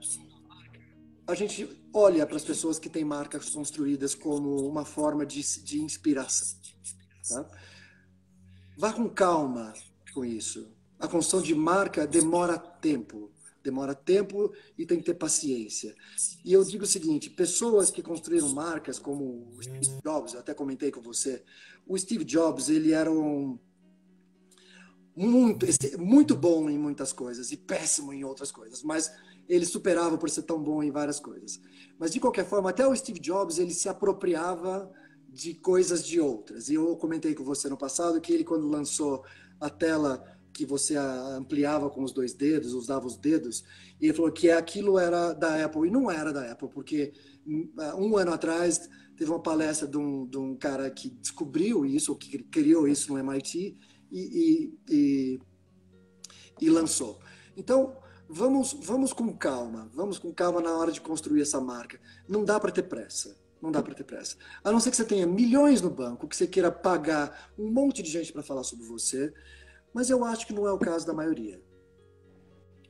[1.26, 5.82] a gente olha para as pessoas que têm marcas construídas como uma forma de, de
[5.82, 6.60] inspiração.
[7.30, 7.50] Tá?
[8.78, 9.74] Vá com calma
[10.14, 10.68] com isso.
[11.00, 13.32] A construção de marca demora tempo.
[13.64, 15.96] Demora tempo e tem que ter paciência.
[16.44, 20.54] E eu digo o seguinte: pessoas que construíram marcas como o Steve Jobs, eu até
[20.54, 21.42] comentei com você,
[21.88, 23.58] o Steve Jobs ele era um
[25.16, 25.66] muito,
[26.00, 29.12] muito bom em muitas coisas e péssimo em outras coisas, mas
[29.48, 31.60] ele superava por ser tão bom em várias coisas.
[32.00, 34.92] Mas de qualquer forma, até o Steve Jobs ele se apropriava
[35.28, 36.70] de coisas de outras.
[36.70, 39.24] E eu comentei com você no passado que ele quando lançou
[39.60, 43.64] a tela que você ampliava com os dois dedos, usava os dedos,
[44.00, 47.14] e ele falou que aquilo era da Apple e não era da Apple, porque
[47.98, 52.40] um ano atrás teve uma palestra de um, de um cara que descobriu isso, que
[52.44, 53.78] criou isso no MIT,
[54.12, 55.40] e, e,
[56.60, 57.20] e, lançou.
[57.56, 57.98] Então,
[58.28, 62.00] vamos, vamos com calma, vamos com calma na hora de construir essa marca.
[62.28, 63.40] Não dá para ter pressa.
[63.62, 64.36] Não dá para ter pressa.
[64.64, 68.02] A não ser que você tenha milhões no banco, que você queira pagar um monte
[68.02, 69.32] de gente para falar sobre você,
[69.94, 71.62] mas eu acho que não é o caso da maioria.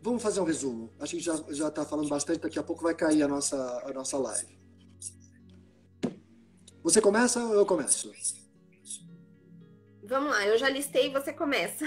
[0.02, 0.92] Vamos fazer um resumo.
[1.00, 4.18] Acho que já está falando bastante, daqui a pouco vai cair a nossa, a nossa
[4.18, 4.60] live.
[6.84, 8.12] Você começa ou eu começo?
[10.12, 11.86] Vamos lá, eu já listei e você começa.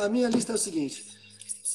[0.00, 1.04] A minha lista é o seguinte: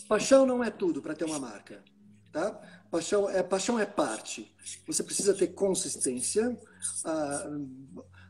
[0.07, 1.83] paixão não é tudo para ter uma marca,
[2.31, 2.53] tá?
[2.89, 4.49] Paixão é paixão é parte.
[4.87, 6.57] Você precisa ter consistência.
[7.03, 7.49] Ah,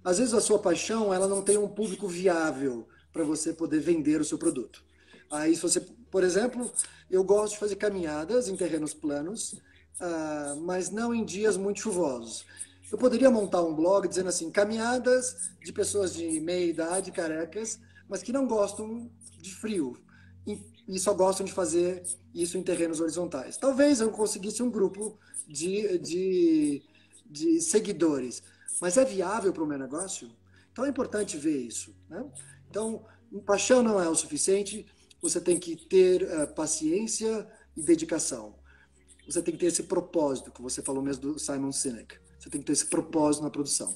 [0.03, 4.19] às vezes a sua paixão ela não tem um público viável para você poder vender
[4.19, 4.83] o seu produto.
[5.29, 5.79] Aí se você,
[6.09, 6.71] por exemplo,
[7.07, 9.61] eu gosto de fazer caminhadas em terrenos planos,
[9.99, 12.47] ah, mas não em dias muito chuvosos.
[12.91, 18.23] Eu poderia montar um blog dizendo assim, caminhadas de pessoas de meia idade, carecas, mas
[18.23, 19.09] que não gostam
[19.39, 19.97] de frio
[20.87, 22.01] e só gostam de fazer
[22.33, 23.57] isso em terrenos horizontais.
[23.57, 26.81] Talvez eu conseguisse um grupo de, de,
[27.25, 28.41] de seguidores,
[28.79, 30.31] mas é viável para o meu negócio?
[30.71, 31.93] Então é importante ver isso.
[32.09, 32.23] Né?
[32.69, 33.05] Então,
[33.45, 34.85] paixão não é o suficiente,
[35.21, 38.55] você tem que ter uh, paciência e dedicação.
[39.27, 42.17] Você tem que ter esse propósito, que você falou mesmo do Simon Sinek.
[42.47, 43.93] Você tem que ter esse propósito na produção.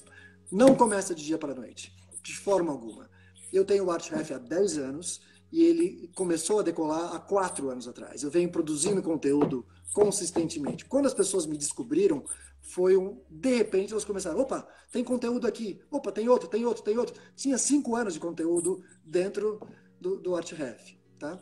[0.51, 3.09] Não começa de dia para noite, de forma alguma.
[3.51, 7.87] Eu tenho o ArtRef há 10 anos e ele começou a decolar há 4 anos
[7.87, 8.23] atrás.
[8.23, 10.83] Eu venho produzindo conteúdo consistentemente.
[10.83, 12.25] Quando as pessoas me descobriram,
[12.61, 13.21] foi um.
[13.29, 17.15] De repente, elas começaram: opa, tem conteúdo aqui, opa, tem outro, tem outro, tem outro.
[17.37, 19.61] Tinha 5 anos de conteúdo dentro
[19.97, 20.97] do, do ArtRef.
[21.17, 21.41] Tá?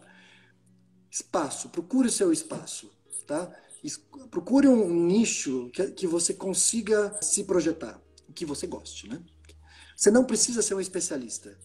[1.10, 2.92] Espaço, procure o seu espaço.
[3.26, 3.52] Tá?
[4.30, 8.02] Procure um nicho que, que você consiga se projetar,
[8.34, 9.22] que você goste, né?
[9.96, 11.58] Você não precisa ser um especialista.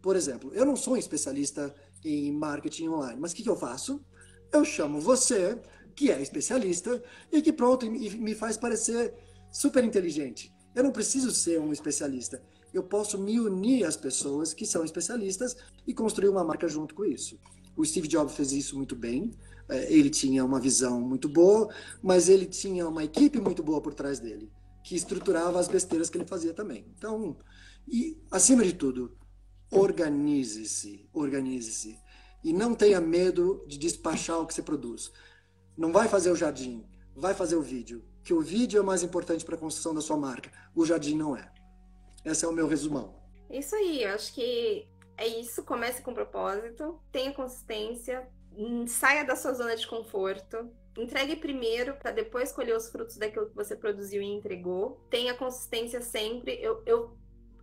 [0.00, 3.56] Por exemplo, eu não sou um especialista em marketing online, mas o que, que eu
[3.56, 4.00] faço?
[4.52, 5.58] Eu chamo você,
[5.94, 9.14] que é especialista, e que pronto, e me faz parecer
[9.50, 10.52] super inteligente.
[10.74, 12.42] Eu não preciso ser um especialista.
[12.72, 15.56] Eu posso me unir às pessoas que são especialistas
[15.86, 17.38] e construir uma marca junto com isso.
[17.76, 19.32] O Steve Jobs fez isso muito bem.
[19.70, 23.94] É, ele tinha uma visão muito boa, mas ele tinha uma equipe muito boa por
[23.94, 24.50] trás dele,
[24.82, 26.84] que estruturava as besteiras que ele fazia também.
[26.98, 27.36] Então,
[27.88, 29.16] e acima de tudo,
[29.70, 31.98] organize-se, organize-se.
[32.42, 35.12] E não tenha medo de despachar o que você produz.
[35.76, 38.02] Não vai fazer o jardim, vai fazer o vídeo.
[38.24, 40.50] Que o vídeo é o mais importante para a construção da sua marca.
[40.74, 41.50] O jardim não é.
[42.24, 43.14] Esse é o meu resumão.
[43.50, 44.86] Isso aí, acho que
[45.20, 45.64] é isso.
[45.64, 52.10] Comece com propósito, tenha consistência, Hum, saia da sua zona de conforto, entregue primeiro para
[52.10, 55.00] depois colher os frutos daquilo que você produziu e entregou.
[55.08, 56.58] Tenha consistência sempre.
[56.60, 57.16] Eu, eu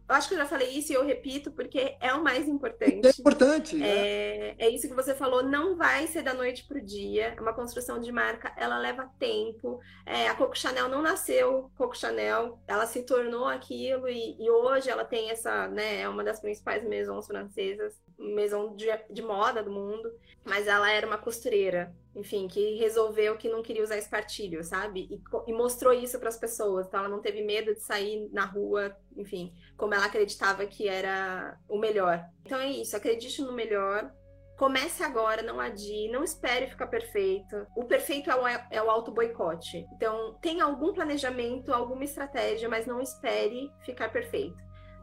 [0.07, 3.07] eu acho que eu já falei isso e eu repito porque é o mais importante.
[3.07, 3.83] É importante.
[3.83, 7.33] É, é isso que você falou, não vai ser da noite para o dia.
[7.37, 9.79] É uma construção de marca, ela leva tempo.
[10.05, 14.89] É, a Coco Chanel não nasceu Coco Chanel, ela se tornou aquilo e, e hoje
[14.89, 19.71] ela tem essa, né, é uma das principais maisons francesas maison de, de moda do
[19.71, 20.11] mundo,
[20.43, 25.07] mas ela era uma costureira, enfim, que resolveu que não queria usar espartilho, sabe?
[25.11, 26.87] E, e mostrou isso para as pessoas.
[26.87, 31.57] Então ela não teve medo de sair na rua, enfim, como ela acreditava que era
[31.67, 32.25] o melhor.
[32.45, 34.11] Então é isso, acredite no melhor.
[34.57, 37.67] Comece agora, não adie, não espere ficar perfeito.
[37.75, 39.85] O perfeito é o, é o auto-boicote.
[39.93, 44.57] Então, tenha algum planejamento, alguma estratégia, mas não espere ficar perfeito.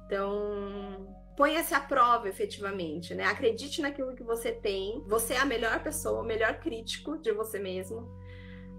[0.06, 3.24] Então, ponha-se à prova efetivamente, né?
[3.24, 5.02] Acredite naquilo que você tem.
[5.06, 8.08] Você é a melhor pessoa, o melhor crítico de você mesmo.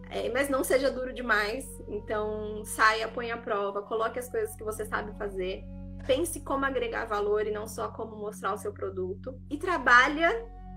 [0.09, 1.65] É, mas não seja duro demais.
[1.87, 5.63] Então, saia, ponha à prova, coloque as coisas que você sabe fazer.
[6.05, 9.39] Pense como agregar valor e não só como mostrar o seu produto.
[9.49, 10.31] E trabalha,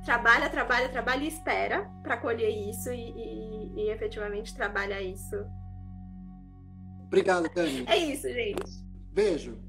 [0.04, 5.36] trabalha, trabalha, trabalha e espera para colher isso e, e, e efetivamente trabalha isso.
[7.06, 7.84] Obrigado, Dani.
[7.86, 8.84] É isso, gente.
[9.12, 9.67] Beijo.